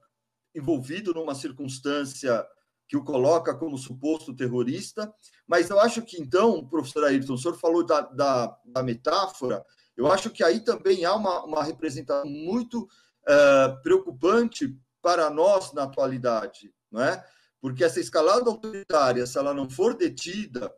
envolvido 0.55 1.15
numa 1.15 1.35
circunstância 1.35 2.47
que 2.87 2.97
o 2.97 3.03
coloca 3.03 3.55
como 3.55 3.77
suposto 3.79 4.37
terrorista. 4.37 5.13
Mas 5.47 5.71
eu 5.71 5.81
acho 5.81 6.03
que 6.03 6.21
então, 6.21 6.65
professor 6.69 7.05
Ayrton, 7.05 7.35
o 7.35 7.39
senhor 7.39 7.59
falou 7.59 7.85
da, 7.85 8.03
da, 8.03 8.57
da 8.65 8.83
metáfora, 8.83 9.65
eu 9.97 10.11
acho 10.13 10.31
que 10.31 10.45
aí 10.45 10.61
também 10.61 11.05
há 11.05 11.15
uma, 11.15 11.45
uma 11.45 11.65
representação 11.65 12.29
muito 12.29 12.83
uh, 12.83 13.83
preocupante 13.83 14.77
para 15.01 15.31
nós 15.31 15.73
na 15.73 15.85
atualidade, 15.85 16.73
não 16.91 17.03
é? 17.03 17.25
Porque 17.61 17.83
essa 17.83 17.99
escalada 17.99 18.51
autoritária, 18.51 19.27
se 19.27 19.39
ela 19.39 19.55
não 19.55 19.69
for 19.69 19.95
detida, 19.95 20.73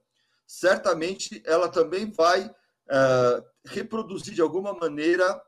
certamente 0.46 1.42
ela 1.44 1.68
também 1.68 2.10
vai 2.10 2.50
uh, 2.90 3.44
reproduzir 3.64 4.34
de 4.34 4.40
alguma 4.40 4.72
maneira 4.72 5.40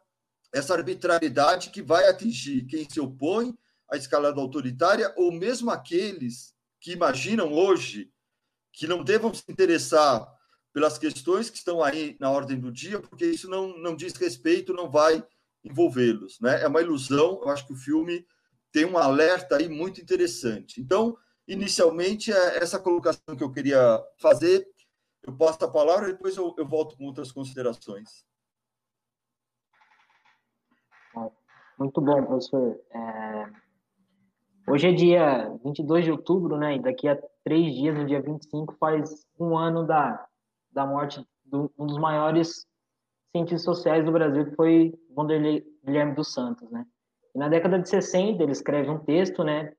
essa 0.53 0.75
arbitrariedade 0.75 1.71
que 1.71 1.83
vai 1.83 2.09
atingir 2.09 2.67
quem 2.67 2.89
se 2.89 3.01
opõe 3.01 3.57
à 3.91 3.97
escalada 3.97 4.41
autoritária 4.41 5.13
ou 5.17 5.33
mesmo 5.33 5.71
aqueles 5.71 6.55
que 6.81 6.93
imaginam 6.93 7.53
hoje 7.53 8.11
que 8.73 8.87
não 8.87 9.05
devam 9.05 9.33
se 9.33 9.45
interessar 9.49 10.27
pelas 10.73 10.99
questões 10.99 11.51
que 11.51 11.57
estão 11.57 11.83
aí 11.83 12.17
na 12.21 12.31
ordem 12.31 12.59
do 12.59 12.71
dia, 12.71 13.01
porque 13.01 13.27
isso 13.27 13.49
não, 13.49 13.77
não 13.79 13.97
diz 13.97 14.15
respeito, 14.15 14.73
não 14.73 14.89
vai 14.89 15.23
envolvê-los. 15.65 16.39
Né? 16.41 16.63
É 16.63 16.69
uma 16.69 16.81
ilusão, 16.81 17.41
eu 17.43 17.51
acho 17.51 17.67
que 17.67 17.73
o 17.73 17.77
filme 17.77 18.25
tem 18.73 18.85
um 18.85 18.97
alerta 18.97 19.57
aí 19.57 19.69
muito 19.69 20.01
interessante. 20.01 20.81
Então, 20.81 21.17
inicialmente, 21.47 22.33
é 22.33 22.59
essa 22.59 22.79
colocação 22.79 23.37
que 23.37 23.43
eu 23.43 23.51
queria 23.51 24.01
fazer 24.19 24.67
eu 25.23 25.37
passo 25.37 25.65
a 25.65 25.71
palavra 25.71 26.09
e 26.09 26.13
depois 26.13 26.37
eu, 26.37 26.55
eu 26.57 26.67
volto 26.67 26.97
com 26.97 27.05
outras 27.05 27.31
considerações. 27.31 28.25
Muito 31.81 31.99
bom, 31.99 32.23
professor. 32.27 32.79
É... 32.91 33.47
Hoje 34.69 34.89
é 34.89 34.93
dia 34.93 35.49
22 35.65 36.05
de 36.05 36.11
outubro, 36.11 36.59
né? 36.59 36.77
E 36.77 36.79
daqui 36.79 37.09
a 37.09 37.19
três 37.43 37.75
dias, 37.75 37.97
no 37.97 38.05
dia 38.05 38.21
25, 38.21 38.77
faz 38.79 39.27
um 39.39 39.57
ano 39.57 39.87
da, 39.87 40.27
da 40.71 40.85
morte 40.85 41.27
de 41.47 41.57
um 41.79 41.87
dos 41.87 41.97
maiores 41.97 42.67
cientistas 43.35 43.63
sociais 43.63 44.05
do 44.05 44.13
Brasil, 44.13 44.45
que 44.45 44.57
foi 44.57 44.95
Wanderlei 45.17 45.65
Guilherme 45.83 46.15
dos 46.15 46.35
Santos, 46.35 46.71
né? 46.71 46.87
E 47.35 47.39
na 47.39 47.49
década 47.49 47.79
de 47.79 47.89
60, 47.89 48.43
ele 48.43 48.53
escreve 48.53 48.91
um 48.91 48.99
texto, 48.99 49.43
né? 49.43 49.73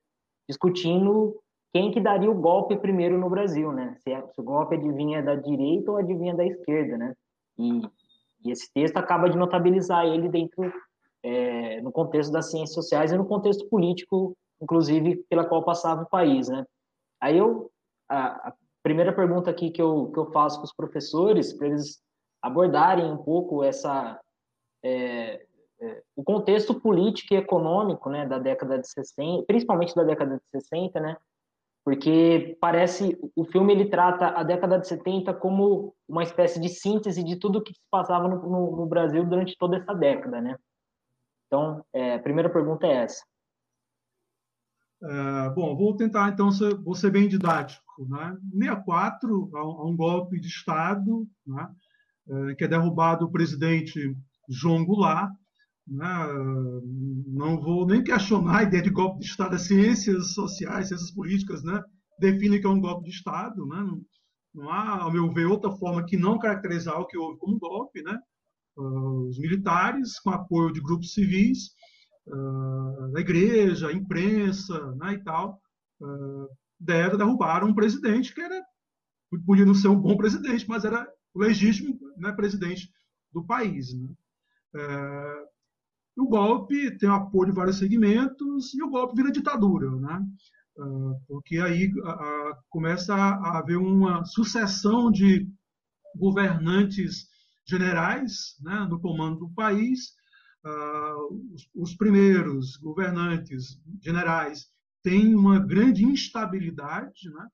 Discutindo 0.50 1.40
quem 1.74 1.92
que 1.92 2.02
daria 2.02 2.30
o 2.30 2.40
golpe 2.40 2.76
primeiro 2.76 3.18
no 3.18 3.30
Brasil, 3.30 3.72
né? 3.72 3.96
Se, 4.00 4.12
é, 4.12 4.22
se 4.28 4.42
o 4.42 4.44
golpe 4.44 4.76
adivinha 4.76 5.24
da 5.24 5.36
direita 5.36 5.92
ou 5.92 5.98
adivinha 5.98 6.36
da 6.36 6.46
esquerda, 6.46 6.98
né? 6.98 7.16
E, 7.58 7.82
e 8.44 8.52
esse 8.52 8.72
texto 8.74 8.98
acaba 8.98 9.30
de 9.30 9.38
notabilizar 9.38 10.06
ele 10.06 10.28
dentro, 10.28 10.72
é, 11.24 11.80
no 11.82 11.92
contexto 11.92 12.32
das 12.32 12.52
ciências 12.52 12.74
sociais 12.74 13.12
e 13.12 13.18
no 13.18 13.26
contexto 13.26 13.68
político, 13.70 14.36
inclusive, 14.62 15.24
pela 15.30 15.46
qual 15.46 15.64
passava 15.64 16.04
o 16.04 16.10
país, 16.10 16.50
né? 16.50 16.66
Aí 17.22 17.38
eu, 17.38 17.72
a, 18.10 18.50
a 18.50 18.54
primeira 18.84 19.14
pergunta 19.14 19.50
aqui 19.50 19.72
que 19.72 19.82
eu, 19.82 20.12
que 20.12 20.20
eu 20.20 20.32
faço 20.32 20.58
para 20.58 20.66
os 20.66 20.74
professores, 20.74 21.54
para 21.54 21.68
eles 21.68 22.02
abordarem 22.42 23.12
um 23.12 23.18
pouco 23.18 23.64
essa... 23.64 24.20
É, 24.84 25.46
é, 25.84 26.04
o 26.16 26.24
contexto 26.24 26.80
político 26.80 27.34
e 27.34 27.38
econômico, 27.38 28.10
né, 28.10 28.26
da 28.26 28.38
década 28.38 28.78
de 28.78 28.88
60, 28.88 29.46
principalmente 29.46 29.96
da 29.96 30.04
década 30.04 30.36
de 30.36 30.62
60, 30.62 31.00
né, 31.00 31.18
porque 31.84 32.58
parece 32.62 33.18
o 33.36 33.44
filme 33.44 33.74
ele 33.74 33.90
trata 33.90 34.28
a 34.28 34.44
década 34.44 34.80
de 34.80 34.88
70 34.88 35.34
como 35.34 35.96
uma 36.08 36.24
espécie 36.24 36.60
de 36.60 36.70
síntese 36.70 37.24
de 37.24 37.36
tudo 37.38 37.64
que 37.64 37.74
se 37.74 37.82
passava 37.90 38.28
no, 38.28 38.38
no, 38.38 38.78
no 38.78 38.86
Brasil 38.86 39.26
durante 39.26 39.58
toda 39.58 39.78
essa 39.78 39.94
década, 39.94 40.40
né? 40.40 40.56
Então, 41.48 41.84
é, 41.92 42.16
a 42.16 42.20
primeira 42.20 42.50
pergunta 42.50 42.86
é 42.88 43.04
essa. 43.04 43.24
É, 45.04 45.50
bom, 45.50 45.76
vou 45.76 45.96
tentar 45.96 46.30
então 46.30 46.52
ser, 46.52 46.76
vou 46.76 46.94
ser 46.94 47.10
bem 47.10 47.28
didático. 47.28 47.84
Né? 48.08 48.38
64 48.54 49.52
há 49.56 49.86
um, 49.86 49.96
golpe 49.96 50.40
de 50.40 50.48
Estado, 50.48 51.28
né? 51.46 51.68
é, 52.30 52.56
que 52.56 52.64
é 52.64 52.68
derrubado 52.68 53.26
o 53.26 53.32
presidente 53.32 54.16
João 54.48 54.86
Goulart? 54.86 55.32
Não 55.88 57.60
vou 57.60 57.86
nem 57.86 58.04
questionar 58.04 58.60
a 58.60 58.64
ideia 58.64 58.84
de 58.84 58.90
golpe 58.90 59.20
de 59.20 59.26
Estado. 59.26 59.56
As 59.56 59.64
ciências 59.64 60.34
sociais, 60.34 60.88
ciências 60.88 61.12
políticas, 61.12 61.64
né? 61.64 61.82
definem 62.20 62.62
que 62.62 62.68
é 62.68 62.70
um 62.70 62.80
golpe 62.80 63.10
de 63.10 63.16
Estado. 63.16 63.66
Né? 63.66 63.78
Não, 63.78 64.02
não 64.54 64.70
há, 64.70 65.02
ao 65.02 65.12
meu 65.12 65.32
ver, 65.34 65.46
outra 65.46 65.72
forma 65.72 66.06
que 66.06 66.16
não 66.16 66.40
caracterizar 66.40 67.00
o 67.00 67.08
que 67.08 67.18
houve 67.18 67.40
como 67.40 67.60
golpe. 67.60 68.02
Né? 68.04 68.18
Uh, 68.78 69.28
os 69.28 69.40
militares, 69.40 70.20
com 70.20 70.30
apoio 70.30 70.72
de 70.72 70.82
grupos 70.82 71.14
civis, 71.14 71.72
uh, 72.28 73.12
da 73.12 73.20
igreja, 73.20 73.88
a 73.88 73.94
imprensa 73.94 74.96
né? 74.96 75.14
e 75.14 75.24
tal, 75.24 75.60
uh, 76.02 76.48
deram, 76.80 77.18
derrubaram 77.18 77.68
um 77.68 77.76
presidente 77.76 78.34
que 78.34 78.42
era, 78.42 78.64
podia 79.46 79.66
não 79.66 79.74
ser 79.74 79.88
um 79.88 80.00
bom 80.00 80.16
presidente, 80.16 80.68
mas 80.68 80.86
era 80.86 81.08
legítimo 81.36 81.98
né, 82.18 82.32
presidente 82.34 82.90
do 83.32 83.44
país. 83.46 83.94
Né? 83.94 84.10
O 86.18 86.28
golpe 86.28 86.98
tem 86.98 87.10
o 87.10 87.14
apoio 87.14 87.52
de 87.52 87.56
vários 87.56 87.78
segmentos 87.78 88.74
e 88.74 88.84
o 88.84 88.90
golpe 88.90 89.16
vira 89.16 89.32
ditadura, 89.32 89.90
né? 89.92 90.26
Ah, 90.80 91.14
porque 91.28 91.58
aí 91.60 91.92
começa 92.70 93.14
a 93.14 93.60
haver 93.60 93.78
uma 93.78 94.24
sucessão 94.26 95.12
de 95.12 95.48
governantes 96.16 97.28
generais 97.66 98.58
né, 98.62 98.86
no 98.90 99.00
comando 99.00 99.40
do 99.40 99.50
país, 99.54 100.14
os, 101.54 101.70
os 101.74 101.96
primeiros 101.96 102.78
governantes 102.78 103.80
generais 104.02 104.68
têm 105.02 105.34
uma 105.34 105.60
grande 105.60 106.06
instabilidade, 106.06 107.30
né? 107.32 107.48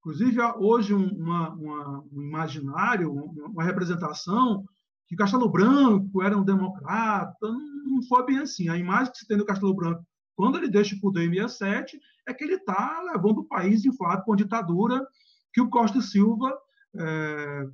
Inclusive, 0.00 0.40
hoje, 0.58 0.92
uma, 0.92 1.50
uma, 1.54 2.00
um 2.12 2.22
imaginário, 2.22 3.12
uma 3.12 3.62
representação 3.62 4.64
que 5.12 5.16
Castelo 5.16 5.46
Branco 5.46 6.22
era 6.22 6.36
um 6.36 6.42
democrata, 6.42 7.46
não 7.84 8.02
foi 8.08 8.24
bem 8.24 8.38
assim. 8.38 8.70
A 8.70 8.78
imagem 8.78 9.12
que 9.12 9.18
se 9.18 9.28
tem 9.28 9.36
do 9.36 9.44
Castelo 9.44 9.74
Branco, 9.74 10.02
quando 10.34 10.56
ele 10.56 10.70
deixa 10.70 10.96
o 10.96 11.00
poder 11.00 11.28
em 11.28 11.34
67, 11.34 12.00
é 12.26 12.32
que 12.32 12.42
ele 12.42 12.54
está 12.54 12.98
levando 13.12 13.40
o 13.40 13.44
país, 13.44 13.82
de 13.82 13.94
fato, 13.94 14.24
com 14.24 14.32
a 14.32 14.36
ditadura 14.36 15.06
que 15.52 15.60
o 15.60 15.68
Costa 15.68 16.00
Silva 16.00 16.56
é, 16.96 17.66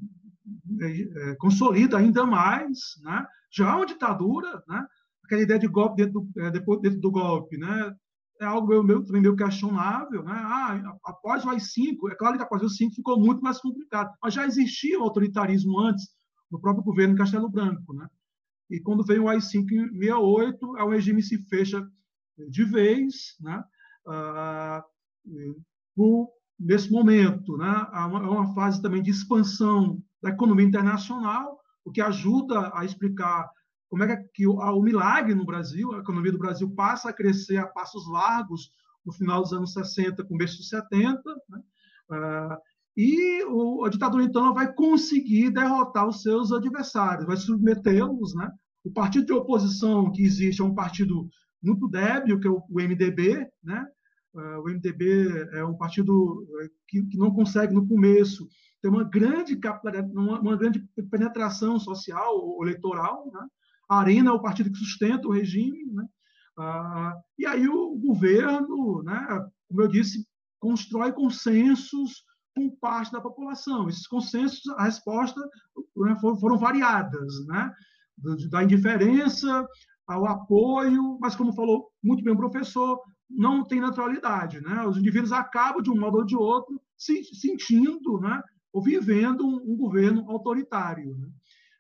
é, 0.81 1.35
consolida 1.37 1.97
ainda 1.97 2.27
mais. 2.27 2.77
Né? 3.05 3.25
Já 3.53 3.77
uma 3.77 3.87
ditadura, 3.87 4.61
né? 4.67 4.85
aquela 5.25 5.43
ideia 5.43 5.61
de 5.61 5.69
golpe 5.69 6.03
dentro 6.03 6.23
do, 6.23 6.43
é, 6.43 6.51
depois, 6.51 6.81
dentro 6.81 6.99
do 6.99 7.13
golpe, 7.13 7.57
né? 7.57 7.95
é 8.41 8.47
algo 8.47 8.83
meio, 8.83 9.05
também 9.05 9.23
meio 9.23 9.37
questionável. 9.37 10.25
Né? 10.25 10.33
Ah, 10.35 10.97
após 11.05 11.45
o 11.45 11.51
AI-5, 11.51 12.11
é 12.11 12.17
claro 12.17 12.37
que 12.37 12.43
após 12.43 12.63
o 12.63 12.65
AI-5 12.65 12.95
ficou 12.97 13.17
muito 13.17 13.41
mais 13.41 13.61
complicado, 13.61 14.13
mas 14.21 14.35
já 14.35 14.45
existia 14.45 14.99
o 14.99 15.05
autoritarismo 15.05 15.79
antes, 15.79 16.18
no 16.51 16.61
próprio 16.61 16.85
governo 16.85 17.17
Castelo 17.17 17.49
Branco. 17.49 17.93
Né? 17.93 18.09
E 18.71 18.81
quando 18.81 19.05
veio 19.05 19.25
o 19.25 19.29
AI-5 19.29 19.71
em 19.71 19.89
68, 19.99 20.67
o 20.67 20.89
regime 20.89 21.23
se 21.23 21.39
fecha 21.49 21.87
de 22.49 22.65
vez, 22.65 23.37
né? 23.41 23.63
Ah, 24.07 24.85
nesse 26.59 26.91
momento. 26.91 27.57
Né? 27.57 27.87
Há 27.93 28.07
uma, 28.07 28.21
é 28.21 28.29
uma 28.29 28.55
fase 28.55 28.81
também 28.81 29.03
de 29.03 29.11
expansão 29.11 30.03
da 30.23 30.31
economia 30.31 30.67
internacional, 30.67 31.59
o 31.85 31.91
que 31.91 32.01
ajuda 32.01 32.71
a 32.75 32.85
explicar 32.85 33.49
como 33.89 34.03
é 34.03 34.17
que 34.35 34.47
o, 34.47 34.57
o 34.57 34.83
milagre 34.83 35.35
no 35.35 35.47
Brasil, 35.47 35.95
a 35.95 36.01
economia 36.01 36.33
do 36.33 36.39
Brasil 36.39 36.71
passa 36.75 37.09
a 37.09 37.13
crescer 37.13 37.57
a 37.57 37.67
passos 37.67 38.07
largos 38.09 38.71
no 39.05 39.13
final 39.13 39.43
dos 39.43 39.53
anos 39.53 39.73
60, 39.73 40.25
começo 40.25 40.59
dos 40.59 40.69
70, 40.69 41.23
né? 41.49 41.63
Ah, 42.11 42.59
e 43.01 43.45
o, 43.45 43.85
a 43.85 43.89
ditadura, 43.89 44.25
então, 44.25 44.53
vai 44.53 44.73
conseguir 44.75 45.53
derrotar 45.53 46.09
os 46.09 46.21
seus 46.21 46.51
adversários, 46.51 47.27
vai 47.27 47.37
submetê-los. 47.37 48.35
Né? 48.35 48.51
O 48.83 48.91
partido 48.91 49.27
de 49.27 49.33
oposição 49.33 50.11
que 50.11 50.25
existe 50.25 50.61
é 50.61 50.65
um 50.65 50.75
partido 50.75 51.29
muito 51.63 51.87
débil, 51.87 52.41
que 52.41 52.49
é 52.49 52.51
o, 52.51 52.61
o 52.69 52.75
MDB. 52.75 53.49
Né? 53.63 53.87
Uh, 54.35 54.63
o 54.63 54.65
MDB 54.65 55.29
é 55.53 55.65
um 55.65 55.77
partido 55.77 56.45
eh, 56.61 56.71
que, 56.89 57.05
que, 57.05 57.17
não 57.17 57.31
consegue, 57.31 57.73
no 57.73 57.87
começo, 57.87 58.49
ter 58.83 58.89
uma 58.89 59.05
grande, 59.05 59.57
uma, 60.13 60.41
uma 60.41 60.57
grande 60.57 60.85
penetração 61.09 61.79
social 61.79 62.35
ou 62.35 62.65
eleitoral. 62.65 63.31
Né? 63.33 63.47
A 63.89 64.01
Arena 64.01 64.31
é 64.31 64.33
o 64.33 64.43
partido 64.43 64.73
que 64.73 64.79
sustenta 64.79 65.29
o 65.29 65.33
regime. 65.33 65.85
Né? 65.93 66.05
Uh, 66.59 67.13
e 67.39 67.47
aí 67.47 67.69
o 67.69 67.95
governo, 67.95 69.05
né, 69.05 69.49
como 69.69 69.83
eu 69.83 69.87
disse, 69.87 70.27
constrói 70.59 71.13
consensos 71.13 72.27
com 72.59 72.77
parte 72.77 73.13
da 73.13 73.21
população. 73.21 73.89
Esses 73.89 74.07
consensos, 74.07 74.67
a 74.77 74.85
resposta 74.85 75.41
né, 75.97 76.17
foram 76.21 76.59
variadas, 76.59 77.47
né? 77.47 77.73
da 78.51 78.65
indiferença 78.65 79.65
ao 80.07 80.27
apoio, 80.27 81.19
mas 81.21 81.37
como 81.37 81.53
falou 81.53 81.89
muito 82.03 82.25
bem 82.25 82.35
o 82.35 82.37
professor, 82.37 83.01
não 83.31 83.65
tem 83.65 83.81
naturalidade, 83.81 84.61
né? 84.61 84.85
Os 84.87 84.97
indivíduos 84.97 85.33
acabam 85.33 85.83
de 85.83 85.91
um 85.91 86.01
modo 86.01 86.19
ou 86.19 86.25
de 86.25 86.35
outro 86.35 86.81
se 86.97 87.23
sentindo, 87.23 88.19
né, 88.19 88.43
ou 88.73 88.83
vivendo 88.83 89.47
um, 89.47 89.73
um 89.73 89.77
governo 89.77 90.29
autoritário. 90.29 91.15
Né? 91.17 91.29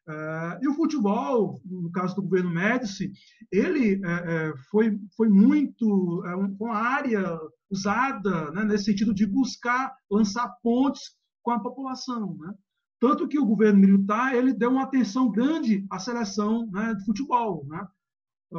Uh, 0.09 0.57
e 0.62 0.68
o 0.68 0.73
futebol, 0.73 1.61
no 1.66 1.92
caso 1.92 2.14
do 2.14 2.23
governo 2.23 2.49
Médici, 2.49 3.12
ele 3.53 3.97
uh, 3.97 4.57
foi, 4.71 4.99
foi 5.14 5.29
muito 5.29 5.85
uh, 5.87 6.57
uma 6.59 6.77
área 6.77 7.38
usada 7.71 8.51
né, 8.53 8.64
nesse 8.64 8.87
sentido 8.87 9.12
de 9.12 9.27
buscar 9.27 9.94
lançar 10.11 10.49
pontes 10.62 11.14
com 11.42 11.51
a 11.51 11.61
população. 11.61 12.38
Né? 12.38 12.55
Tanto 12.99 13.29
que 13.29 13.38
o 13.38 13.44
governo 13.44 13.81
militar 13.81 14.35
ele 14.35 14.55
deu 14.55 14.71
uma 14.71 14.85
atenção 14.85 15.31
grande 15.31 15.87
à 15.90 15.99
seleção 15.99 16.66
né, 16.71 16.94
de 16.94 17.05
futebol. 17.05 17.66
Né? 17.68 17.87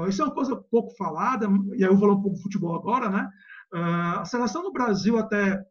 Isso 0.07 0.21
é 0.21 0.25
uma 0.25 0.35
coisa 0.35 0.55
pouco 0.55 0.95
falada, 0.95 1.47
e 1.75 1.83
aí 1.83 1.89
eu 1.89 1.97
vou 1.97 2.01
falar 2.01 2.13
um 2.13 2.21
pouco 2.21 2.37
de 2.37 2.43
futebol 2.43 2.75
agora. 2.75 3.09
Né? 3.09 3.27
A 3.73 4.23
seleção 4.23 4.61
do 4.61 4.71
Brasil 4.71 5.17
até, 5.17 5.65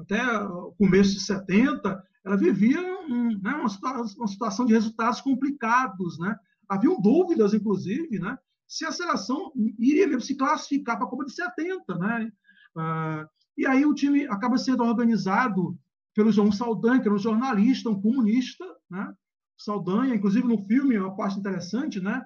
até 0.00 0.38
o 0.38 0.72
começo 0.78 1.12
de 1.12 1.20
70, 1.20 2.02
ela 2.24 2.36
vivia 2.36 2.95
um, 3.08 3.38
né, 3.40 3.54
uma, 3.54 3.68
uma, 4.16 4.28
situação 4.28 4.66
de 4.66 4.72
resultados 4.72 5.20
complicados. 5.20 6.18
Né? 6.18 6.36
Haviam 6.68 7.00
dúvidas, 7.00 7.54
inclusive, 7.54 8.18
né, 8.18 8.38
se 8.66 8.84
a 8.84 8.92
seleção 8.92 9.52
iria 9.78 10.18
se 10.20 10.34
classificar 10.34 10.96
para 10.96 11.06
a 11.06 11.10
Copa 11.10 11.24
de 11.24 11.32
70. 11.32 11.96
Né? 11.98 12.32
Ah, 12.76 13.28
e 13.56 13.66
aí 13.66 13.86
o 13.86 13.94
time 13.94 14.26
acaba 14.26 14.58
sendo 14.58 14.82
organizado 14.84 15.78
pelo 16.14 16.32
João 16.32 16.50
Saldanha, 16.50 17.00
que 17.00 17.08
era 17.08 17.14
um 17.14 17.18
jornalista, 17.18 17.90
um 17.90 18.00
comunista, 18.00 18.64
né? 18.90 19.14
Saldanha, 19.56 20.14
inclusive 20.14 20.46
no 20.46 20.58
filme, 20.64 20.94
é 20.94 21.00
uma 21.00 21.14
parte 21.14 21.38
interessante, 21.38 22.00
né? 22.00 22.22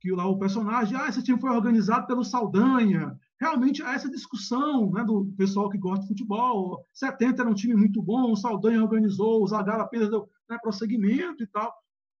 Que 0.00 0.10
lá 0.10 0.26
o 0.26 0.38
personagem, 0.38 0.96
ah, 0.96 1.08
esse 1.08 1.22
time 1.22 1.40
foi 1.40 1.50
organizado 1.50 2.06
pelo 2.06 2.24
Saldanha. 2.24 3.18
Realmente 3.40 3.82
há 3.82 3.92
essa 3.92 4.10
discussão 4.10 4.90
né, 4.90 5.04
do 5.04 5.26
pessoal 5.36 5.68
que 5.68 5.78
gosta 5.78 6.02
de 6.02 6.08
futebol. 6.08 6.86
70 6.92 7.42
era 7.42 7.50
um 7.50 7.54
time 7.54 7.74
muito 7.74 8.02
bom, 8.02 8.32
o 8.32 8.36
Saldanha 8.36 8.82
organizou, 8.82 9.42
o 9.42 9.46
Zagallo 9.46 9.82
apenas 9.82 10.08
deu 10.08 10.28
né, 10.48 10.58
prosseguimento 10.62 11.42
e 11.42 11.46
tal. 11.46 11.72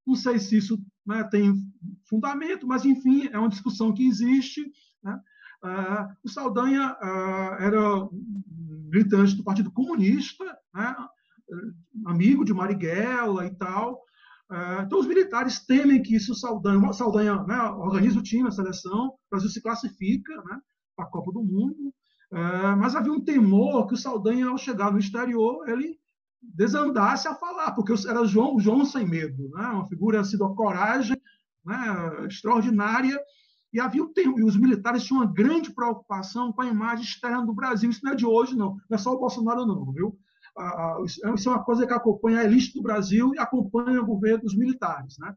Não 0.06 0.14
sei 0.14 0.38
se 0.38 0.58
isso 0.58 0.78
né, 1.06 1.24
tem 1.24 1.54
fundamento, 2.08 2.66
mas 2.66 2.84
enfim, 2.84 3.28
é 3.32 3.38
uma 3.38 3.48
discussão 3.48 3.92
que 3.92 4.06
existe. 4.06 4.70
Né? 5.02 5.18
Ah, 5.62 6.14
o 6.22 6.28
Saldanha 6.28 6.96
ah, 7.00 7.56
era 7.60 8.08
militante 8.90 9.34
do 9.34 9.44
Partido 9.44 9.70
Comunista, 9.72 10.44
né? 10.74 10.94
amigo 12.04 12.44
de 12.44 12.52
Marighella 12.52 13.46
e 13.46 13.54
tal. 13.54 14.02
Ah, 14.48 14.82
então, 14.86 15.00
os 15.00 15.06
militares 15.06 15.64
temem 15.64 16.02
que 16.02 16.14
isso 16.14 16.34
Saldanha, 16.34 16.92
Saldanha 16.92 17.42
né, 17.44 17.60
organiza 17.62 18.18
o 18.18 18.22
time, 18.22 18.48
a 18.48 18.52
seleção, 18.52 19.08
o 19.08 19.18
Brasil 19.30 19.50
se 19.50 19.60
classifica 19.60 20.34
né, 20.44 20.60
a 20.96 21.04
Copa 21.04 21.32
do 21.32 21.42
Mundo, 21.42 21.92
mas 22.78 22.94
havia 22.94 23.12
um 23.12 23.20
temor 23.20 23.86
que 23.86 23.94
o 23.94 23.98
Saldanha, 23.98 24.48
ao 24.48 24.58
chegar 24.58 24.92
no 24.92 24.98
exterior, 24.98 25.68
ele 25.68 25.98
desandasse 26.42 27.26
a 27.26 27.34
falar, 27.34 27.72
porque 27.72 27.92
era 28.08 28.24
João, 28.24 28.58
João 28.60 28.84
sem 28.84 29.06
medo, 29.06 29.48
né, 29.50 29.66
uma 29.68 29.86
figura 29.86 30.20
assim, 30.20 30.38
da 30.38 30.48
coragem 30.48 31.16
né, 31.64 32.26
extraordinária, 32.28 33.18
e 33.72 33.80
havia 33.80 34.02
o 34.02 34.08
tempo, 34.08 34.38
e 34.38 34.44
os 34.44 34.56
militares 34.56 35.04
tinham 35.04 35.20
uma 35.20 35.30
grande 35.30 35.70
preocupação 35.70 36.52
com 36.52 36.62
a 36.62 36.66
imagem 36.66 37.04
externa 37.04 37.44
do 37.44 37.52
Brasil. 37.52 37.90
Isso 37.90 38.00
não 38.02 38.12
é 38.12 38.14
de 38.14 38.24
hoje, 38.24 38.56
não. 38.56 38.74
Não 38.88 38.94
é 38.94 38.96
só 38.96 39.12
o 39.12 39.18
Bolsonaro, 39.18 39.66
não, 39.66 39.92
viu? 39.92 40.16
Isso 41.04 41.48
é 41.48 41.52
uma 41.52 41.62
coisa 41.62 41.86
que 41.86 41.92
acompanha 41.92 42.40
a 42.40 42.44
elite 42.44 42.72
do 42.72 42.82
Brasil 42.82 43.34
e 43.34 43.38
acompanha 43.38 44.00
o 44.00 44.06
governo 44.06 44.44
dos 44.44 44.56
militares, 44.56 45.18
né? 45.18 45.34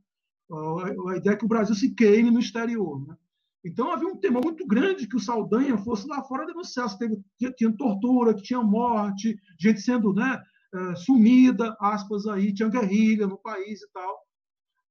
A 1.10 1.18
ideia 1.18 1.34
é 1.34 1.38
que 1.38 1.44
o 1.44 1.50
Brasil 1.50 1.76
se 1.76 1.94
queime 1.94 2.32
no 2.32 2.40
exterior, 2.40 3.06
né? 3.06 3.18
Então 3.64 3.92
havia 3.92 4.08
um 4.08 4.18
tema 4.18 4.40
muito 4.40 4.66
grande 4.66 5.08
que 5.08 5.18
o 5.18 5.20
Saldanha 5.20 5.78
fosse 5.78 6.08
lá 6.08 6.24
fora 6.24 6.46
denunciar 6.46 6.90
se 6.90 6.98
teve, 6.98 7.22
tinha 7.58 7.76
tortura, 7.76 8.34
que 8.34 8.42
tinha 8.42 8.62
morte, 8.62 9.38
gente 9.60 9.82
sendo 9.82 10.14
né, 10.14 10.42
eh, 10.74 10.96
sumida, 10.96 11.76
aspas 11.80 12.26
aí, 12.26 12.54
tinha 12.54 12.70
guerrilha 12.70 13.28
no 13.28 13.38
país 13.38 13.82
e 13.82 13.92
tal. 13.92 14.20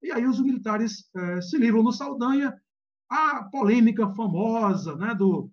E 0.03 0.13
aí 0.13 0.27
os 0.27 0.41
militares 0.41 1.09
eh, 1.17 1.41
se 1.41 1.57
livram 1.57 1.83
no 1.83 1.93
Saldanha 1.93 2.55
a 3.09 3.45
polêmica 3.45 4.09
famosa 4.11 4.95
né, 4.97 5.15
do, 5.15 5.51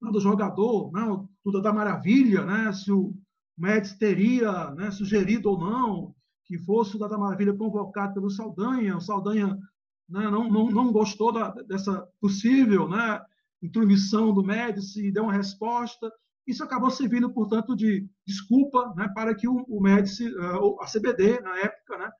do 0.00 0.20
jogador, 0.20 0.92
né, 0.92 1.02
tudo 1.42 1.60
da 1.60 1.72
maravilha, 1.72 2.44
né, 2.44 2.72
se 2.72 2.92
o 2.92 3.12
Médici 3.58 3.98
teria 3.98 4.70
né, 4.72 4.90
sugerido 4.90 5.50
ou 5.50 5.58
não 5.58 6.14
que 6.44 6.58
fosse 6.58 6.94
o 6.94 6.98
da 6.98 7.18
Maravilha 7.18 7.52
convocado 7.52 8.14
pelo 8.14 8.30
Saldanha. 8.30 8.96
O 8.96 9.00
Saldanha 9.00 9.58
né, 10.08 10.30
não, 10.30 10.48
não, 10.48 10.70
não 10.70 10.92
gostou 10.92 11.32
da, 11.32 11.50
dessa 11.62 12.06
possível 12.20 12.88
né, 12.88 13.20
intromissão 13.62 14.32
do 14.32 14.44
Médici 14.44 15.06
e 15.06 15.12
deu 15.12 15.24
uma 15.24 15.32
resposta. 15.32 16.10
Isso 16.46 16.62
acabou 16.62 16.90
servindo, 16.90 17.32
portanto, 17.32 17.74
de 17.74 18.08
desculpa 18.26 18.92
né, 18.96 19.08
para 19.14 19.34
que 19.34 19.48
o, 19.48 19.64
o 19.68 19.80
Médici, 19.80 20.28
uh, 20.28 20.80
a 20.80 20.86
CBD, 20.86 21.40
na 21.40 21.56
época, 21.58 21.98
né, 21.98 22.10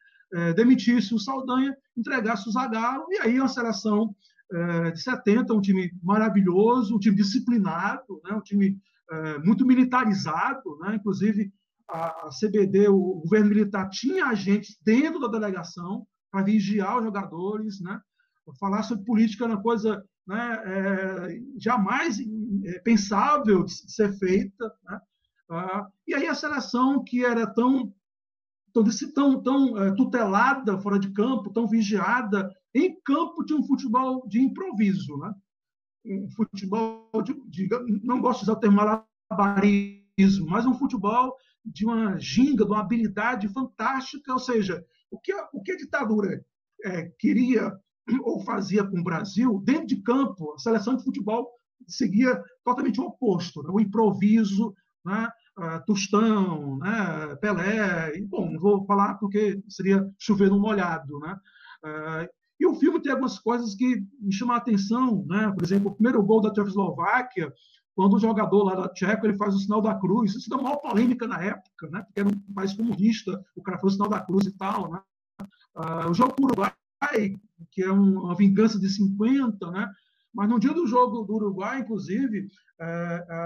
uh, 0.50 0.54
demitisse 0.54 1.14
o 1.14 1.18
Saldanha, 1.18 1.76
entregasse 1.96 2.48
o 2.48 2.52
Zagallo, 2.52 3.06
e 3.10 3.18
aí 3.18 3.38
a 3.38 3.48
seleção 3.48 4.14
é, 4.52 4.90
de 4.92 5.02
70, 5.02 5.52
um 5.52 5.60
time 5.60 5.92
maravilhoso, 6.02 6.94
um 6.94 6.98
time 6.98 7.16
disciplinado, 7.16 8.20
né? 8.24 8.34
um 8.34 8.40
time 8.40 8.78
é, 9.10 9.38
muito 9.38 9.66
militarizado, 9.66 10.78
né? 10.80 10.94
inclusive 10.96 11.52
a, 11.88 12.26
a 12.26 12.30
CBD, 12.30 12.88
o 12.88 13.20
governo 13.22 13.48
militar, 13.48 13.88
tinha 13.88 14.26
agentes 14.26 14.78
dentro 14.82 15.20
da 15.20 15.28
delegação 15.28 16.06
para 16.30 16.42
vigiar 16.42 16.98
os 16.98 17.04
jogadores, 17.04 17.80
né? 17.80 18.00
falar 18.60 18.82
sobre 18.82 19.04
política 19.04 19.44
era 19.44 19.54
uma 19.54 19.62
coisa 19.62 20.04
né, 20.26 20.62
é, 20.64 21.40
jamais 21.58 22.18
é, 22.64 22.78
pensável 22.80 23.64
de 23.64 23.72
ser 23.92 24.16
feita. 24.18 24.72
Né? 24.84 25.00
Ah, 25.50 25.86
e 26.06 26.14
aí 26.14 26.26
a 26.26 26.34
seleção 26.34 27.02
que 27.04 27.24
era 27.24 27.46
tão 27.46 27.92
tão, 29.14 29.42
tão, 29.42 29.78
é, 29.78 29.94
tutelada 29.94 30.78
fora 30.78 30.98
de 30.98 31.10
campo, 31.12 31.52
tão 31.52 31.66
vigiada 31.66 32.54
em 32.74 32.94
campo 33.02 33.42
de 33.42 33.54
um 33.54 33.62
futebol 33.62 34.26
de 34.28 34.38
improviso, 34.38 35.16
né? 35.16 35.32
Um 36.04 36.28
futebol 36.30 37.10
de, 37.24 37.34
de 37.48 37.68
não 38.04 38.20
gosto 38.20 38.40
de 38.40 38.44
usar 38.44 38.52
o 38.52 38.60
termo 38.60 38.76
malabarismo, 38.76 40.46
mas 40.46 40.66
um 40.66 40.74
futebol 40.74 41.34
de 41.64 41.86
uma 41.86 42.18
ginga, 42.18 42.64
de 42.64 42.70
uma 42.70 42.80
habilidade 42.80 43.48
fantástica, 43.48 44.32
ou 44.32 44.38
seja, 44.38 44.84
o 45.10 45.18
que 45.18 45.32
a, 45.32 45.48
o 45.52 45.62
que 45.62 45.72
a 45.72 45.76
ditadura 45.76 46.44
é, 46.84 47.10
queria 47.18 47.72
ou 48.22 48.40
fazia 48.44 48.84
com 48.84 49.00
o 49.00 49.04
Brasil, 49.04 49.60
dentro 49.64 49.86
de 49.86 49.96
campo, 49.96 50.52
a 50.54 50.58
seleção 50.58 50.96
de 50.96 51.02
futebol 51.02 51.50
seguia 51.88 52.40
totalmente 52.64 53.00
o 53.00 53.04
oposto, 53.04 53.62
né? 53.62 53.70
o 53.72 53.80
improviso, 53.80 54.74
né? 55.04 55.28
Uh, 55.58 55.84
Tostão, 55.86 56.78
né? 56.78 57.34
Pelé, 57.40 58.16
e, 58.16 58.22
bom, 58.22 58.50
não 58.50 58.60
vou 58.60 58.84
falar 58.84 59.14
porque 59.14 59.62
seria 59.68 60.06
chover 60.18 60.50
no 60.50 60.60
molhado, 60.60 61.18
né? 61.20 61.38
Uh, 61.84 62.28
e 62.60 62.66
o 62.66 62.74
filme 62.74 63.00
tem 63.00 63.12
algumas 63.12 63.38
coisas 63.38 63.74
que 63.74 64.04
me 64.20 64.32
chamam 64.32 64.54
a 64.54 64.58
atenção, 64.58 65.24
né? 65.26 65.50
Por 65.52 65.64
exemplo, 65.64 65.90
o 65.90 65.94
primeiro 65.94 66.22
gol 66.22 66.42
da 66.42 66.52
Tchecoslováquia, 66.52 67.52
quando 67.96 68.14
o 68.14 68.20
jogador 68.20 68.62
lá 68.62 68.74
da 68.74 68.88
Tcheco 68.90 69.26
ele 69.26 69.38
faz 69.38 69.54
o 69.54 69.58
sinal 69.58 69.80
da 69.80 69.94
cruz, 69.94 70.34
isso 70.34 70.50
dá 70.50 70.58
maior 70.58 70.76
polêmica 70.76 71.26
na 71.26 71.42
época, 71.42 71.88
né? 71.90 72.02
Porque 72.02 72.20
era 72.20 72.28
um 72.28 72.54
país 72.54 72.74
comunista, 72.74 73.42
o 73.56 73.62
cara 73.62 73.78
fez 73.78 73.94
o 73.94 73.96
sinal 73.96 74.10
da 74.10 74.20
cruz 74.20 74.46
e 74.46 74.52
tal, 74.52 74.92
né? 74.92 75.00
Uh, 75.74 76.10
o 76.10 76.14
jogo 76.14 76.34
para 76.34 76.42
o 76.42 76.46
Uruguai, 76.46 76.72
que 77.70 77.82
é 77.82 77.90
uma 77.90 78.34
vingança 78.36 78.78
de 78.78 78.88
50, 78.90 79.70
né? 79.70 79.90
Mas 80.36 80.50
no 80.50 80.60
dia 80.60 80.74
do 80.74 80.86
jogo 80.86 81.24
do 81.24 81.36
Uruguai, 81.36 81.80
inclusive, 81.80 82.48
é, 82.78 83.26
é, 83.30 83.36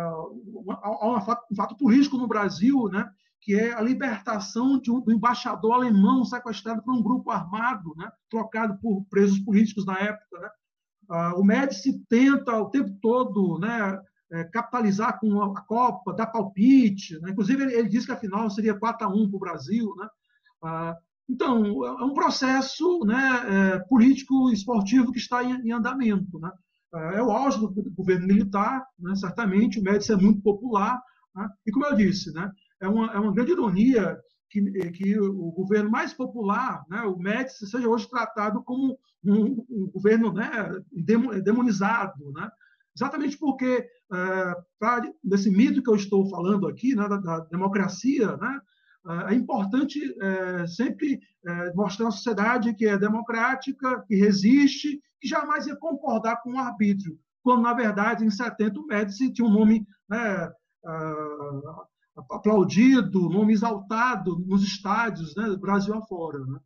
há 0.82 1.08
um 1.08 1.20
fato, 1.20 1.46
um 1.52 1.54
fato 1.54 1.76
político 1.76 2.18
no 2.18 2.26
Brasil, 2.26 2.88
né? 2.88 3.08
que 3.40 3.54
é 3.54 3.72
a 3.72 3.80
libertação 3.80 4.78
de 4.78 4.90
um, 4.90 5.00
do 5.00 5.12
embaixador 5.12 5.72
alemão 5.72 6.24
sequestrado 6.24 6.82
por 6.82 6.92
um 6.92 7.00
grupo 7.00 7.30
armado, 7.30 7.94
né? 7.96 8.10
trocado 8.28 8.76
por 8.80 9.04
presos 9.04 9.38
políticos 9.38 9.86
na 9.86 9.98
época. 10.00 10.40
Né? 10.40 10.48
Ah, 11.08 11.34
o 11.36 11.44
Médici 11.44 12.04
tenta 12.08 12.58
o 12.58 12.70
tempo 12.70 12.90
todo 13.00 13.58
né, 13.60 14.00
é, 14.32 14.44
capitalizar 14.44 15.18
com 15.18 15.42
a 15.42 15.60
Copa, 15.62 16.14
dar 16.14 16.26
palpite. 16.26 17.18
Né? 17.20 17.30
Inclusive, 17.30 17.62
ele, 17.62 17.74
ele 17.74 17.88
disse 17.88 18.06
que 18.06 18.12
a 18.12 18.16
final 18.16 18.48
seria 18.50 18.78
4 18.78 19.06
a 19.06 19.10
1 19.10 19.28
para 19.28 19.36
o 19.36 19.40
Brasil. 19.40 19.94
Né? 19.96 20.08
Ah, 20.62 20.96
então, 21.28 21.84
é 21.84 22.04
um 22.04 22.14
processo 22.14 23.04
né, 23.04 23.42
é, 23.48 23.78
político 23.80 24.50
esportivo 24.50 25.12
que 25.12 25.18
está 25.18 25.42
em, 25.42 25.54
em 25.66 25.72
andamento. 25.72 26.38
Né? 26.38 26.50
É, 26.94 27.18
é 27.18 27.22
o 27.22 27.30
auge 27.30 27.58
do 27.58 27.70
governo 27.92 28.26
militar, 28.26 28.84
né? 28.98 29.14
certamente, 29.14 29.78
o 29.78 29.82
Médici 29.82 30.12
é 30.12 30.16
muito 30.16 30.42
popular, 30.42 31.00
né? 31.34 31.48
e 31.66 31.70
como 31.70 31.86
eu 31.86 31.94
disse, 31.94 32.32
né? 32.32 32.50
é, 32.80 32.88
uma, 32.88 33.12
é 33.12 33.18
uma 33.18 33.32
grande 33.32 33.52
ironia 33.52 34.18
que, 34.48 34.60
que 34.90 35.18
o 35.20 35.52
governo 35.52 35.90
mais 35.90 36.12
popular, 36.12 36.84
né? 36.88 37.02
o 37.02 37.16
Médici, 37.16 37.68
seja 37.68 37.88
hoje 37.88 38.10
tratado 38.10 38.62
como 38.64 38.98
um, 39.24 39.64
um 39.70 39.90
governo 39.92 40.32
né? 40.32 40.50
demonizado, 41.44 42.32
né? 42.32 42.50
Exatamente 43.00 43.38
porque, 43.38 43.86
é, 44.12 44.54
pra, 44.78 45.02
nesse 45.24 45.50
mito 45.50 45.82
que 45.82 45.90
eu 45.90 45.96
estou 45.96 46.28
falando 46.28 46.68
aqui, 46.68 46.94
né? 46.94 47.08
da, 47.08 47.16
da 47.16 47.40
democracia, 47.40 48.36
né? 48.36 48.60
é 49.28 49.34
importante 49.34 49.98
é, 50.20 50.66
sempre 50.66 51.20
é, 51.46 51.72
mostrar 51.72 52.04
uma 52.04 52.12
sociedade 52.12 52.74
que 52.74 52.86
é 52.86 52.98
democrática, 52.98 54.04
que 54.06 54.14
resiste, 54.14 55.00
que 55.18 55.26
jamais 55.26 55.66
ia 55.66 55.76
concordar 55.76 56.42
com 56.42 56.52
o 56.52 56.58
arbítrio, 56.58 57.18
quando, 57.42 57.62
na 57.62 57.72
verdade, 57.72 58.24
em 58.24 58.30
70, 58.30 58.78
o 58.78 58.86
Médici 58.86 59.32
tinha 59.32 59.48
um 59.48 59.52
nome 59.52 59.86
né, 60.08 60.52
aplaudido, 62.30 63.30
nome 63.30 63.54
exaltado 63.54 64.38
nos 64.46 64.62
estádios, 64.62 65.34
né, 65.34 65.56
Brasil 65.56 65.94
afora. 65.94 66.38
Né? 66.40 66.58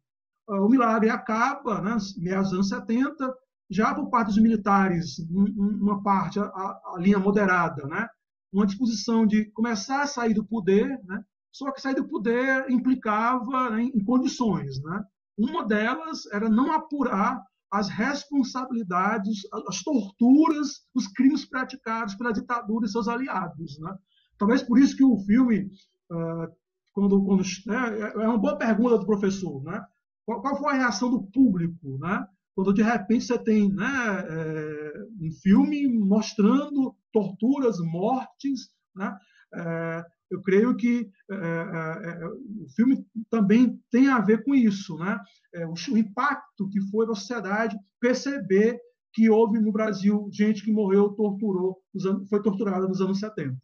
O 0.48 0.68
milagre 0.68 1.10
acaba, 1.10 1.80
né, 1.80 1.96
meados 2.16 2.50
dos 2.50 2.54
anos 2.54 2.68
70, 2.68 3.34
já 3.74 3.94
por 3.94 4.08
parte 4.08 4.28
dos 4.28 4.38
militares, 4.38 5.18
uma 5.30 6.02
parte, 6.02 6.38
a, 6.38 6.44
a 6.44 6.96
linha 6.98 7.18
moderada, 7.18 7.86
né, 7.86 8.06
uma 8.52 8.66
disposição 8.66 9.26
de 9.26 9.46
começar 9.50 10.02
a 10.02 10.06
sair 10.06 10.34
do 10.34 10.44
poder, 10.44 10.86
né, 11.04 11.24
só 11.54 11.70
que 11.70 11.80
sair 11.80 11.94
do 11.94 12.08
poder 12.08 12.68
implicava 12.68 13.70
né, 13.70 13.82
em 13.82 14.04
condições. 14.04 14.80
Né? 14.82 15.04
Uma 15.38 15.64
delas 15.64 16.26
era 16.32 16.48
não 16.48 16.72
apurar 16.72 17.40
as 17.70 17.88
responsabilidades, 17.88 19.42
as 19.68 19.82
torturas, 19.82 20.82
os 20.94 21.06
crimes 21.08 21.44
praticados 21.44 22.14
pela 22.16 22.32
ditadura 22.32 22.86
e 22.86 22.88
seus 22.88 23.06
aliados. 23.06 23.78
Né? 23.78 23.96
Talvez 24.36 24.62
por 24.62 24.78
isso 24.78 24.96
que 24.96 25.04
o 25.04 25.18
filme, 25.20 25.70
ah, 26.10 26.48
quando, 26.92 27.24
quando 27.24 27.42
né, 27.66 28.00
é 28.14 28.28
uma 28.28 28.38
boa 28.38 28.56
pergunta 28.56 28.98
do 28.98 29.06
professor, 29.06 29.62
né? 29.64 29.84
Qual, 30.24 30.56
foi 30.56 30.72
a 30.72 30.76
reação 30.76 31.10
do 31.10 31.22
público, 31.24 31.98
né? 31.98 32.26
Quando 32.54 32.72
de 32.72 32.82
repente 32.82 33.24
você 33.24 33.38
tem 33.38 33.68
né, 33.72 34.26
é, 34.28 34.92
um 35.20 35.30
filme 35.42 35.88
mostrando 35.88 36.94
torturas, 37.12 37.78
mortes, 37.80 38.70
né? 38.94 39.16
É, 39.54 40.04
eu 40.30 40.42
creio 40.42 40.76
que 40.76 41.08
é, 41.30 41.34
é, 41.34 41.38
é, 41.38 42.26
o 42.26 42.68
filme 42.74 43.06
também 43.30 43.80
tem 43.90 44.08
a 44.08 44.20
ver 44.20 44.42
com 44.42 44.54
isso, 44.54 44.96
né? 44.96 45.18
É, 45.54 45.66
o, 45.66 45.74
o, 45.74 45.98
impacto 45.98 46.68
que 46.70 46.80
foi 46.90 47.06
na 47.06 47.14
sociedade 47.14 47.78
perceber 48.00 48.80
que 49.12 49.30
houve 49.30 49.60
no 49.60 49.70
Brasil 49.70 50.28
gente 50.32 50.64
que 50.64 50.72
morreu, 50.72 51.10
torturou, 51.10 51.80
foi 52.28 52.42
torturada 52.42 52.88
nos 52.88 53.00
anos 53.00 53.20
70. 53.20 53.56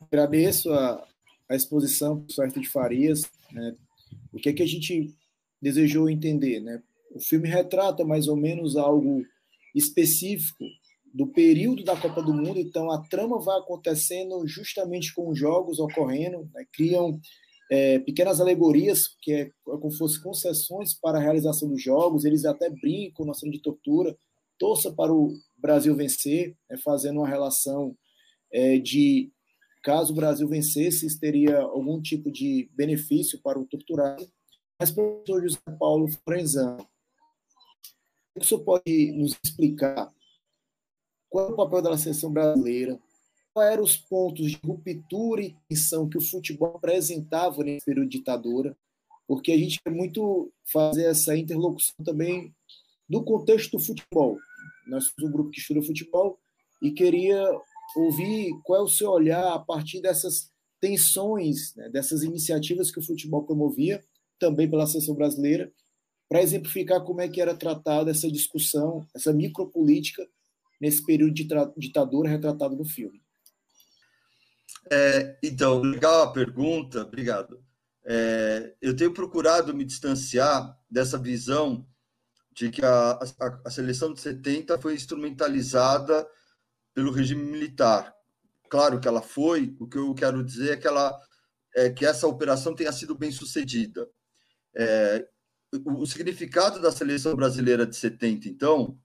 Agradeço 0.00 0.72
a, 0.72 1.06
a 1.48 1.54
exposição 1.54 2.16
do 2.16 2.34
professor 2.34 2.60
de 2.60 2.68
Farias. 2.68 3.30
Né? 3.52 3.76
O 4.32 4.38
que 4.38 4.48
é 4.48 4.52
que 4.52 4.62
a 4.62 4.66
gente 4.66 5.14
desejou 5.62 6.10
entender, 6.10 6.58
né? 6.60 6.82
O 7.10 7.20
filme 7.20 7.48
retrata 7.48 8.04
mais 8.04 8.28
ou 8.28 8.36
menos 8.36 8.76
algo 8.76 9.22
específico 9.74 10.64
do 11.12 11.26
período 11.26 11.82
da 11.82 11.96
Copa 11.96 12.22
do 12.22 12.32
Mundo, 12.32 12.58
então 12.60 12.90
a 12.90 13.02
trama 13.08 13.40
vai 13.40 13.58
acontecendo 13.58 14.46
justamente 14.46 15.12
com 15.12 15.28
os 15.28 15.38
jogos 15.38 15.80
ocorrendo, 15.80 16.48
né? 16.54 16.64
criam 16.72 17.20
é, 17.70 17.98
pequenas 17.98 18.40
alegorias, 18.40 19.08
que 19.20 19.32
é 19.32 19.50
como 19.64 19.90
se 19.90 19.98
fossem 19.98 20.22
concessões 20.22 20.94
para 20.94 21.18
a 21.18 21.20
realização 21.20 21.68
dos 21.68 21.82
jogos, 21.82 22.24
eles 22.24 22.44
até 22.44 22.70
brincam 22.70 23.26
na 23.26 23.34
cena 23.34 23.52
de 23.52 23.60
tortura, 23.60 24.16
torça 24.58 24.92
para 24.92 25.12
o 25.12 25.32
Brasil 25.56 25.94
vencer, 25.96 26.56
né? 26.68 26.76
fazendo 26.78 27.18
uma 27.18 27.28
relação 27.28 27.96
é, 28.52 28.78
de 28.78 29.32
caso 29.82 30.12
o 30.12 30.16
Brasil 30.16 30.46
vencesse, 30.46 31.18
teria 31.18 31.58
algum 31.58 32.00
tipo 32.00 32.30
de 32.30 32.68
benefício 32.74 33.40
para 33.42 33.58
o 33.58 33.66
torturado. 33.66 34.28
Mas, 34.78 34.90
professor 34.90 35.42
José 35.42 35.58
Paulo 35.78 36.08
Frenzano, 36.24 36.86
o 38.36 38.44
senhor 38.44 38.62
pode 38.62 39.12
nos 39.12 39.36
explicar 39.42 40.12
qual 41.30 41.48
é 41.48 41.52
o 41.52 41.56
papel 41.56 41.80
da 41.80 41.96
seleção 41.96 42.32
brasileira? 42.32 42.98
Quais 43.54 43.72
eram 43.72 43.84
os 43.84 43.96
pontos 43.96 44.50
de 44.50 44.58
ruptura 44.64 45.42
e 45.42 45.56
tensão 45.68 46.08
que 46.08 46.18
o 46.18 46.20
futebol 46.20 46.76
apresentava 46.76 47.62
nesse 47.62 47.86
período 47.86 48.08
de 48.08 48.18
ditadura? 48.18 48.76
Porque 49.28 49.52
a 49.52 49.56
gente 49.56 49.80
quer 49.80 49.92
muito 49.92 50.52
fazer 50.72 51.04
essa 51.04 51.36
interlocução 51.36 51.94
também 52.04 52.52
do 53.08 53.22
contexto 53.22 53.76
do 53.76 53.82
futebol. 53.82 54.38
Nós 54.88 55.04
somos 55.04 55.30
um 55.30 55.32
grupo 55.32 55.50
que 55.50 55.60
estuda 55.60 55.82
futebol 55.82 56.38
e 56.82 56.90
queria 56.90 57.48
ouvir 57.96 58.50
qual 58.64 58.80
é 58.80 58.82
o 58.82 58.88
seu 58.88 59.10
olhar 59.10 59.52
a 59.52 59.58
partir 59.58 60.00
dessas 60.00 60.50
tensões, 60.80 61.74
né, 61.76 61.88
dessas 61.90 62.22
iniciativas 62.22 62.90
que 62.90 62.98
o 62.98 63.02
futebol 63.02 63.44
promovia, 63.44 64.02
também 64.38 64.68
pela 64.68 64.86
seleção 64.86 65.14
brasileira, 65.14 65.72
para 66.30 66.42
exemplificar 66.42 67.02
como 67.02 67.20
é 67.20 67.28
que 67.28 67.40
era 67.40 67.56
tratada 67.56 68.12
essa 68.12 68.30
discussão, 68.30 69.04
essa 69.12 69.32
micropolítica 69.32 70.24
nesse 70.80 71.04
período 71.04 71.34
de 71.34 71.48
ditadura 71.76 72.30
retratado 72.30 72.76
no 72.76 72.84
filme. 72.84 73.20
É, 74.88 75.36
então, 75.42 75.80
legal 75.82 76.22
a 76.22 76.32
pergunta, 76.32 77.02
obrigado. 77.02 77.60
É, 78.04 78.76
eu 78.80 78.94
tenho 78.94 79.12
procurado 79.12 79.74
me 79.74 79.84
distanciar 79.84 80.78
dessa 80.88 81.18
visão 81.18 81.84
de 82.52 82.70
que 82.70 82.84
a, 82.84 83.10
a, 83.10 83.60
a, 83.66 83.70
seleção 83.70 84.12
de 84.12 84.20
70 84.20 84.78
foi 84.78 84.94
instrumentalizada 84.94 86.26
pelo 86.94 87.10
regime 87.10 87.42
militar. 87.42 88.14
Claro 88.68 89.00
que 89.00 89.08
ela 89.08 89.20
foi, 89.20 89.76
o 89.80 89.88
que 89.88 89.98
eu 89.98 90.14
quero 90.14 90.44
dizer 90.44 90.74
é 90.74 90.76
que, 90.76 90.86
ela, 90.86 91.18
é, 91.74 91.90
que 91.90 92.06
essa 92.06 92.28
operação 92.28 92.72
tenha 92.72 92.92
sido 92.92 93.16
bem 93.16 93.32
sucedida. 93.32 94.08
É, 94.76 95.26
o, 95.72 96.02
o 96.02 96.06
significado 96.06 96.80
da 96.80 96.90
seleção 96.90 97.34
brasileira 97.34 97.86
de 97.86 97.96
70, 97.96 98.48
então, 98.48 98.98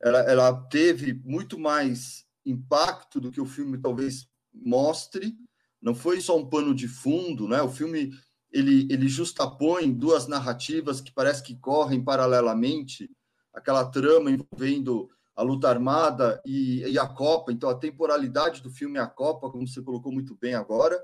ela, 0.00 0.18
ela 0.20 0.52
teve 0.68 1.14
muito 1.24 1.58
mais 1.58 2.24
impacto 2.44 3.20
do 3.20 3.32
que 3.32 3.40
o 3.40 3.46
filme 3.46 3.78
talvez 3.78 4.28
mostre. 4.52 5.36
Não 5.80 5.94
foi 5.94 6.20
só 6.20 6.36
um 6.36 6.48
pano 6.48 6.74
de 6.74 6.86
fundo, 6.86 7.48
né? 7.48 7.60
O 7.62 7.70
filme 7.70 8.12
ele, 8.52 8.86
ele 8.90 9.08
justapõe 9.08 9.92
duas 9.92 10.26
narrativas 10.26 11.00
que 11.00 11.12
parece 11.12 11.42
que 11.42 11.56
correm 11.56 12.02
paralelamente, 12.02 13.10
aquela 13.52 13.84
trama 13.84 14.30
envolvendo 14.30 15.10
a 15.34 15.42
luta 15.42 15.68
armada 15.68 16.40
e, 16.46 16.80
e, 16.82 16.98
a 16.98 17.06
Copa, 17.06 17.52
então 17.52 17.68
a 17.68 17.74
temporalidade 17.74 18.62
do 18.62 18.70
filme 18.70 18.98
é 18.98 19.02
a 19.02 19.06
Copa, 19.06 19.50
como 19.50 19.68
você 19.68 19.82
colocou 19.82 20.10
muito 20.10 20.34
bem 20.34 20.54
agora. 20.54 20.96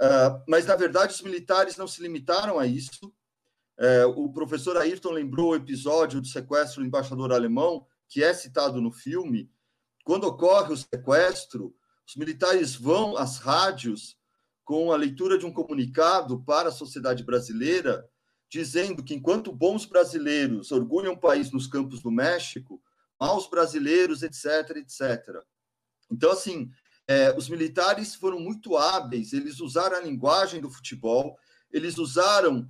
Uh, 0.00 0.42
mas, 0.48 0.66
na 0.66 0.74
verdade, 0.74 1.14
os 1.14 1.20
militares 1.20 1.76
não 1.76 1.86
se 1.86 2.02
limitaram 2.02 2.58
a 2.58 2.66
isso. 2.66 3.12
É, 3.80 4.04
o 4.04 4.28
professor 4.28 4.76
Ayrton 4.76 5.10
lembrou 5.12 5.52
o 5.52 5.56
episódio 5.56 6.20
do 6.20 6.26
sequestro 6.26 6.82
do 6.82 6.86
embaixador 6.86 7.32
alemão, 7.32 7.86
que 8.06 8.22
é 8.22 8.34
citado 8.34 8.78
no 8.78 8.92
filme. 8.92 9.50
Quando 10.04 10.24
ocorre 10.24 10.74
o 10.74 10.76
sequestro, 10.76 11.74
os 12.06 12.14
militares 12.14 12.76
vão 12.76 13.16
às 13.16 13.38
rádios 13.38 14.18
com 14.66 14.92
a 14.92 14.96
leitura 14.96 15.38
de 15.38 15.46
um 15.46 15.52
comunicado 15.52 16.44
para 16.44 16.68
a 16.68 16.72
sociedade 16.72 17.24
brasileira, 17.24 18.06
dizendo 18.50 19.02
que 19.02 19.14
enquanto 19.14 19.50
bons 19.50 19.86
brasileiros 19.86 20.70
orgulham 20.72 21.14
o 21.14 21.20
país 21.20 21.50
nos 21.50 21.66
campos 21.66 22.02
do 22.02 22.10
México, 22.10 22.82
maus 23.18 23.48
brasileiros, 23.48 24.22
etc., 24.22 24.76
etc. 24.76 25.42
Então, 26.10 26.32
assim, 26.32 26.70
é, 27.08 27.34
os 27.34 27.48
militares 27.48 28.14
foram 28.14 28.40
muito 28.40 28.76
hábeis, 28.76 29.32
eles 29.32 29.58
usaram 29.58 29.96
a 29.96 30.00
linguagem 30.00 30.60
do 30.60 30.68
futebol, 30.68 31.38
eles 31.72 31.96
usaram 31.96 32.68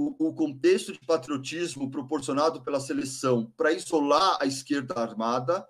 o, 0.00 0.28
o 0.28 0.34
contexto 0.34 0.94
de 0.94 1.00
patriotismo 1.00 1.90
proporcionado 1.90 2.62
pela 2.62 2.80
seleção 2.80 3.52
para 3.54 3.70
isolar 3.70 4.38
a 4.40 4.46
esquerda 4.46 4.94
armada. 4.98 5.68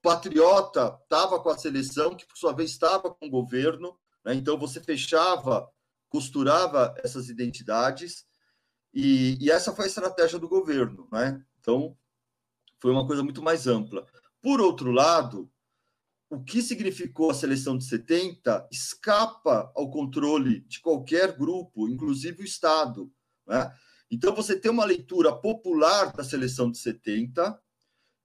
Patriota 0.00 0.96
estava 1.02 1.40
com 1.40 1.48
a 1.48 1.58
seleção, 1.58 2.14
que 2.14 2.24
por 2.24 2.36
sua 2.36 2.52
vez 2.52 2.70
estava 2.70 3.12
com 3.12 3.26
o 3.26 3.30
governo, 3.30 3.98
né? 4.24 4.34
então 4.34 4.56
você 4.56 4.80
fechava, 4.80 5.68
costurava 6.08 6.94
essas 7.02 7.28
identidades, 7.28 8.24
e, 8.94 9.36
e 9.40 9.50
essa 9.50 9.74
foi 9.74 9.86
a 9.86 9.88
estratégia 9.88 10.38
do 10.38 10.48
governo. 10.48 11.08
Né? 11.10 11.44
Então, 11.58 11.96
foi 12.78 12.92
uma 12.92 13.06
coisa 13.06 13.24
muito 13.24 13.42
mais 13.42 13.66
ampla. 13.66 14.06
Por 14.40 14.60
outro 14.60 14.92
lado, 14.92 15.50
o 16.30 16.42
que 16.42 16.62
significou 16.62 17.30
a 17.30 17.34
seleção 17.34 17.76
de 17.76 17.84
70 17.84 18.68
escapa 18.70 19.72
ao 19.74 19.90
controle 19.90 20.60
de 20.60 20.80
qualquer 20.80 21.36
grupo, 21.36 21.88
inclusive 21.88 22.42
o 22.42 22.44
Estado. 22.44 23.12
Né? 23.52 23.70
Então, 24.10 24.34
você 24.34 24.58
tem 24.58 24.70
uma 24.70 24.86
leitura 24.86 25.30
popular 25.34 26.10
da 26.12 26.24
seleção 26.24 26.70
de 26.70 26.78
70, 26.78 27.60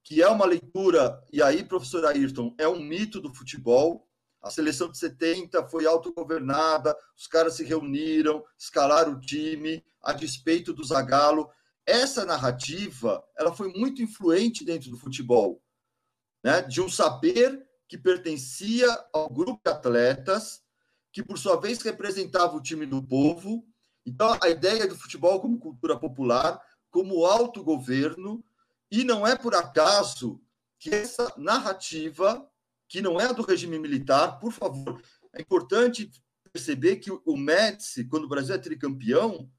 que 0.02 0.22
é 0.22 0.28
uma 0.28 0.46
leitura, 0.46 1.22
e 1.30 1.42
aí, 1.42 1.62
professor 1.62 2.06
Ayrton, 2.06 2.54
é 2.56 2.66
um 2.66 2.80
mito 2.80 3.20
do 3.20 3.32
futebol. 3.34 4.08
A 4.40 4.50
seleção 4.50 4.90
de 4.90 4.96
70 4.96 5.68
foi 5.68 5.84
autogovernada, 5.84 6.96
os 7.14 7.26
caras 7.26 7.54
se 7.54 7.64
reuniram, 7.64 8.42
escalaram 8.56 9.12
o 9.12 9.20
time, 9.20 9.84
a 10.02 10.14
despeito 10.14 10.72
do 10.72 10.82
Zagallo. 10.82 11.50
Essa 11.84 12.24
narrativa 12.24 13.22
ela 13.36 13.54
foi 13.54 13.70
muito 13.72 14.00
influente 14.00 14.64
dentro 14.64 14.90
do 14.90 14.96
futebol, 14.96 15.62
né? 16.42 16.62
de 16.62 16.80
um 16.80 16.88
saber 16.88 17.66
que 17.86 17.98
pertencia 17.98 18.86
ao 19.12 19.28
grupo 19.28 19.60
de 19.64 19.70
atletas, 19.70 20.62
que 21.12 21.22
por 21.22 21.38
sua 21.38 21.60
vez 21.60 21.82
representava 21.82 22.56
o 22.56 22.62
time 22.62 22.86
do 22.86 23.02
povo. 23.02 23.66
Então, 24.08 24.38
a 24.42 24.48
ideia 24.48 24.86
do 24.86 24.96
futebol 24.96 25.38
como 25.38 25.58
cultura 25.58 25.98
popular, 25.98 26.58
como 26.90 27.26
autogoverno, 27.26 28.42
e 28.90 29.04
não 29.04 29.26
é 29.26 29.36
por 29.36 29.54
acaso 29.54 30.40
que 30.78 30.88
essa 30.88 31.30
narrativa, 31.36 32.50
que 32.88 33.02
não 33.02 33.20
é 33.20 33.32
do 33.34 33.42
regime 33.42 33.78
militar, 33.78 34.38
por 34.38 34.50
favor, 34.50 35.02
é 35.34 35.42
importante 35.42 36.10
perceber 36.50 36.96
que 36.96 37.10
o 37.10 37.36
Médici, 37.36 38.04
quando 38.04 38.24
o 38.24 38.28
Brasil 38.28 38.54
é 38.54 38.58
tricampeão, 38.58 39.52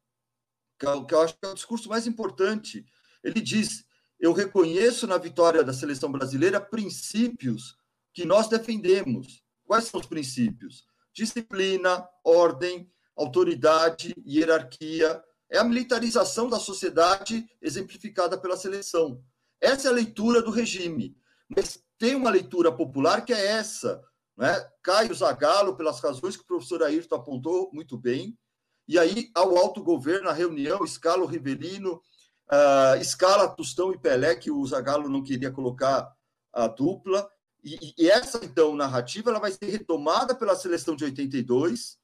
que 0.80 1.14
eu 1.14 1.22
acho 1.22 1.36
que 1.36 1.46
é 1.46 1.50
o 1.50 1.54
discurso 1.54 1.88
mais 1.88 2.08
importante, 2.08 2.84
ele 3.24 3.42
diz: 3.42 3.86
Eu 4.20 4.34
reconheço 4.34 5.06
na 5.06 5.20
vitória 5.20 5.64
da 5.64 5.74
seleção 5.74 6.12
brasileira 6.12 6.60
princípios 6.60 7.78
que 8.14 8.26
nós 8.26 8.48
defendemos. 8.48 9.44
Quais 9.64 9.84
são 9.84 10.00
os 10.00 10.08
princípios? 10.08 10.88
Disciplina, 11.14 12.08
ordem, 12.24 12.90
autoridade, 13.24 14.14
hierarquia. 14.26 15.22
É 15.50 15.58
a 15.58 15.64
militarização 15.64 16.48
da 16.48 16.60
sociedade 16.60 17.48
exemplificada 17.62 18.38
pela 18.38 18.56
seleção. 18.56 19.24
Essa 19.60 19.88
é 19.88 19.92
a 19.92 19.96
leitura 19.96 20.42
do 20.42 20.52
regime. 20.52 21.18
Mas 21.48 21.84
tem 21.98 22.16
uma 22.16 22.30
leitura 22.30 22.72
popular 22.72 23.26
que 23.26 23.34
é 23.34 23.48
essa. 23.48 24.02
Né? 24.38 24.70
Caio 24.84 25.14
Zagallo, 25.14 25.76
pelas 25.76 26.00
razões 26.00 26.38
que 26.38 26.44
o 26.44 26.48
professor 26.48 26.84
Ayrton 26.84 27.16
apontou 27.16 27.70
muito 27.74 27.98
bem. 27.98 28.38
E 28.88 28.98
aí, 28.98 29.30
ao 29.36 29.58
autogoverno, 29.58 30.30
a 30.30 30.34
reunião, 30.34 30.84
escala 30.84 31.24
o 31.24 31.28
Rivelino, 31.28 32.02
uh, 32.52 33.00
escala 33.02 33.48
Tostão 33.48 33.92
e 33.92 33.98
Pelé, 34.00 34.36
que 34.36 34.50
o 34.50 34.66
Zagallo 34.66 35.10
não 35.10 35.24
queria 35.24 35.52
colocar 35.52 36.12
a 36.52 36.68
dupla, 36.68 37.30
e, 37.64 37.94
e, 37.98 38.10
essa, 38.10 38.44
então, 38.44 38.76
narrativa 38.76 39.30
ela 39.30 39.40
vai 39.40 39.52
ser 39.52 39.66
retomada 39.66 40.34
pela 40.34 40.56
seleção 40.56 40.96
de 40.96 41.04
82. 41.04 41.98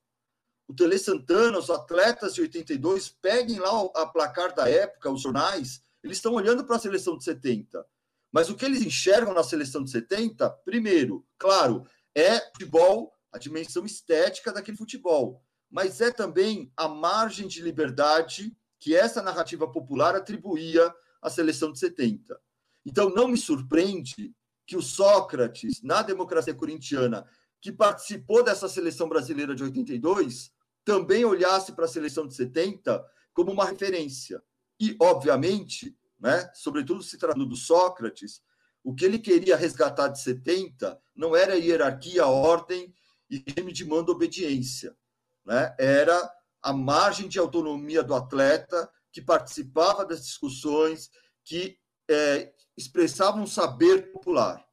O 0.67 0.73
Tele 0.73 0.97
Santana, 0.97 1.59
os 1.59 1.69
atletas 1.69 2.33
de 2.33 2.41
82, 2.41 3.09
peguem 3.09 3.59
lá 3.59 3.69
a 3.95 4.05
placar 4.05 4.53
da 4.53 4.69
época, 4.69 5.11
os 5.11 5.21
jornais, 5.21 5.81
eles 6.03 6.17
estão 6.17 6.33
olhando 6.33 6.65
para 6.65 6.75
a 6.75 6.79
seleção 6.79 7.17
de 7.17 7.23
70. 7.23 7.85
Mas 8.31 8.49
o 8.49 8.55
que 8.55 8.65
eles 8.65 8.81
enxergam 8.81 9.33
na 9.33 9.43
seleção 9.43 9.83
de 9.83 9.91
70, 9.91 10.49
primeiro, 10.65 11.25
claro, 11.37 11.85
é 12.13 12.39
futebol, 12.51 13.13
a 13.31 13.37
dimensão 13.37 13.85
estética 13.85 14.51
daquele 14.51 14.77
futebol, 14.77 15.43
mas 15.69 16.01
é 16.01 16.11
também 16.11 16.71
a 16.75 16.87
margem 16.87 17.47
de 17.47 17.61
liberdade 17.61 18.55
que 18.79 18.95
essa 18.95 19.21
narrativa 19.21 19.71
popular 19.71 20.15
atribuía 20.15 20.93
à 21.21 21.29
seleção 21.29 21.71
de 21.71 21.79
70. 21.79 22.39
Então, 22.85 23.09
não 23.09 23.27
me 23.27 23.37
surpreende 23.37 24.33
que 24.65 24.77
o 24.77 24.81
Sócrates, 24.81 25.81
na 25.81 26.01
democracia 26.01 26.53
corintiana, 26.53 27.27
que 27.61 27.71
participou 27.71 28.43
dessa 28.43 28.69
seleção 28.69 29.09
brasileira 29.09 29.55
de 29.55 29.63
82, 29.63 30.51
também 30.85 31.25
olhasse 31.25 31.73
para 31.73 31.85
a 31.85 31.89
seleção 31.89 32.27
de 32.27 32.35
70 32.35 33.03
como 33.33 33.51
uma 33.51 33.65
referência. 33.65 34.41
E, 34.79 34.95
obviamente, 35.01 35.97
né, 36.19 36.49
sobretudo 36.53 37.03
se 37.03 37.17
tratando 37.17 37.45
do 37.45 37.55
Sócrates, 37.55 38.41
o 38.83 38.93
que 38.93 39.03
ele 39.03 39.17
queria 39.17 39.57
resgatar 39.57 40.09
de 40.09 40.21
70 40.21 41.01
não 41.15 41.35
era 41.35 41.55
hierarquia, 41.55 42.27
ordem 42.27 42.93
e 43.29 43.43
regime 43.47 43.73
de 43.73 43.83
mando 43.83 44.11
obediência. 44.11 44.95
Né? 45.43 45.75
Era 45.79 46.31
a 46.61 46.71
margem 46.71 47.27
de 47.27 47.39
autonomia 47.39 48.03
do 48.03 48.13
atleta 48.13 48.89
que 49.11 49.21
participava 49.21 50.05
das 50.05 50.23
discussões, 50.23 51.09
que 51.43 51.77
é, 52.09 52.53
expressavam 52.77 53.43
um 53.43 53.47
saber 53.47 54.11
popular. 54.11 54.63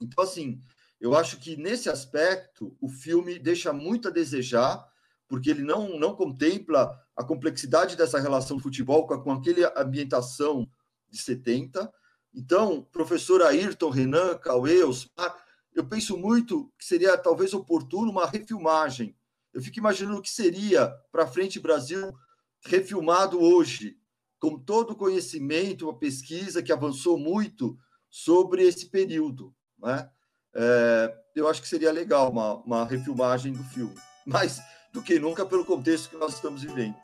Então, 0.00 0.24
assim, 0.24 0.62
eu 1.00 1.14
acho 1.14 1.38
que 1.38 1.56
nesse 1.56 1.88
aspecto 1.88 2.76
o 2.80 2.88
filme 2.88 3.38
deixa 3.38 3.72
muito 3.72 4.08
a 4.08 4.10
desejar, 4.10 4.86
porque 5.30 5.48
ele 5.48 5.62
não, 5.62 5.96
não 5.96 6.16
contempla 6.16 7.00
a 7.16 7.22
complexidade 7.22 7.96
dessa 7.96 8.18
relação 8.18 8.56
do 8.56 8.62
futebol 8.64 9.06
com, 9.06 9.16
com 9.22 9.30
aquele 9.30 9.64
ambientação 9.76 10.68
de 11.08 11.16
70. 11.18 11.88
Então, 12.34 12.82
professor 12.90 13.40
Ayrton, 13.40 13.90
Renan, 13.90 14.36
Cauê, 14.38 14.82
Osmar, 14.82 15.40
eu 15.72 15.86
penso 15.86 16.18
muito 16.18 16.72
que 16.76 16.84
seria 16.84 17.16
talvez 17.16 17.54
oportuno 17.54 18.10
uma 18.10 18.26
refilmagem. 18.26 19.16
Eu 19.54 19.62
fico 19.62 19.78
imaginando 19.78 20.18
o 20.18 20.22
que 20.22 20.30
seria 20.30 20.88
para 21.12 21.28
frente 21.28 21.60
Brasil 21.60 22.12
refilmado 22.66 23.40
hoje, 23.40 23.96
com 24.40 24.58
todo 24.58 24.94
o 24.94 24.96
conhecimento, 24.96 25.84
uma 25.84 25.96
pesquisa 25.96 26.60
que 26.60 26.72
avançou 26.72 27.16
muito 27.16 27.78
sobre 28.10 28.64
esse 28.64 28.90
período. 28.90 29.54
Né? 29.78 30.10
É, 30.52 31.16
eu 31.36 31.46
acho 31.46 31.62
que 31.62 31.68
seria 31.68 31.92
legal 31.92 32.32
uma, 32.32 32.54
uma 32.64 32.84
refilmagem 32.84 33.52
do 33.52 33.62
filme, 33.62 33.94
mais 34.26 34.60
do 34.92 35.02
que 35.02 35.18
nunca 35.18 35.44
pelo 35.46 35.64
contexto 35.64 36.10
que 36.10 36.16
nós 36.16 36.34
estamos 36.34 36.62
vivendo. 36.62 36.94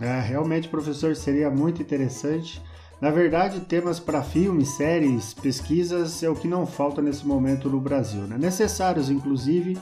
É, 0.00 0.20
realmente, 0.20 0.68
professor, 0.68 1.14
seria 1.14 1.48
muito 1.48 1.80
interessante. 1.80 2.60
Na 3.00 3.10
verdade, 3.10 3.60
temas 3.60 4.00
para 4.00 4.22
filmes, 4.22 4.70
séries, 4.70 5.32
pesquisas 5.32 6.22
é 6.22 6.28
o 6.28 6.34
que 6.34 6.48
não 6.48 6.66
falta 6.66 7.00
nesse 7.00 7.26
momento 7.26 7.70
no 7.70 7.80
Brasil. 7.80 8.22
Né? 8.22 8.36
Necessários, 8.36 9.10
inclusive, 9.10 9.78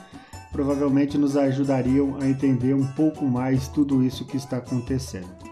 provavelmente 0.51 1.17
nos 1.17 1.35
ajudariam 1.35 2.17
a 2.19 2.27
entender 2.27 2.75
um 2.75 2.85
pouco 2.93 3.25
mais 3.25 3.67
tudo 3.67 4.03
isso 4.03 4.25
que 4.25 4.37
está 4.37 4.57
acontecendo. 4.57 5.50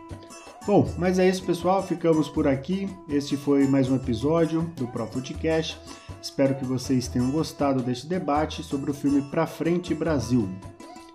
Bom, 0.66 0.88
mas 0.98 1.18
é 1.18 1.28
isso, 1.28 1.44
pessoal. 1.44 1.82
Ficamos 1.82 2.30
por 2.30 2.48
aqui. 2.48 2.88
Este 3.08 3.36
foi 3.36 3.66
mais 3.66 3.90
um 3.90 3.96
episódio 3.96 4.62
do 4.76 4.88
Pro 4.88 5.08
Podcast. 5.08 5.80
Espero 6.22 6.56
que 6.56 6.66
vocês 6.66 7.08
tenham 7.08 7.32
gostado 7.32 7.82
deste 7.82 8.06
debate 8.08 8.62
sobre 8.62 8.92
o 8.92 8.94
filme 8.94 9.22
Pra 9.32 9.48
Frente 9.48 9.96
Brasil, 9.96 10.48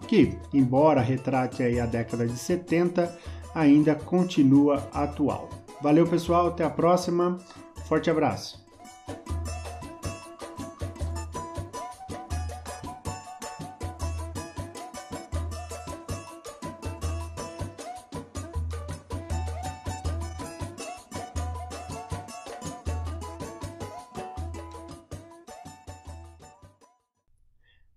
que, 0.09 0.37
embora 0.53 1.01
retrate 1.01 1.63
aí 1.63 1.79
a 1.79 1.87
década 1.87 2.27
de 2.27 2.37
70, 2.37 3.17
ainda 3.55 3.95
continua 3.95 4.89
atual. 4.93 5.51
Valeu, 5.81 6.07
pessoal. 6.07 6.49
Até 6.49 6.65
a 6.65 6.71
próxima. 6.71 7.39
Forte 7.87 8.11
abraço. 8.11 8.65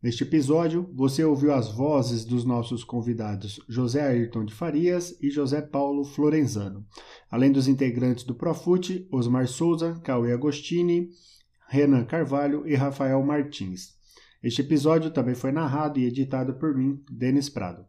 Neste 0.08 0.24
episódio, 0.24 0.90
você 0.94 1.22
ouviu 1.26 1.54
as 1.54 1.70
vozes 1.70 2.24
dos 2.24 2.46
nossos 2.46 2.82
convidados 2.82 3.60
José 3.68 4.02
Ayrton 4.08 4.46
de 4.46 4.54
Farias 4.54 5.14
e 5.22 5.30
José 5.30 5.62
Paulo 5.62 6.06
Florenzano, 6.06 6.88
além 7.30 7.52
dos 7.52 7.68
integrantes 7.68 8.24
do 8.24 8.34
Profute, 8.34 9.06
Osmar 9.12 9.50
Souza, 9.50 10.00
Cauê 10.06 10.32
Agostini, 10.32 11.10
Renan 11.68 12.06
Carvalho 12.06 12.66
e 12.66 12.74
Rafael 12.74 13.22
Martins. 13.22 13.98
Este 14.42 14.62
episódio 14.62 15.12
também 15.12 15.36
foi 15.36 15.52
narrado 15.52 16.00
e 16.00 16.06
editado 16.06 16.54
por 16.54 16.74
mim, 16.74 17.04
Denis 17.12 17.50
Prado. 17.50 17.86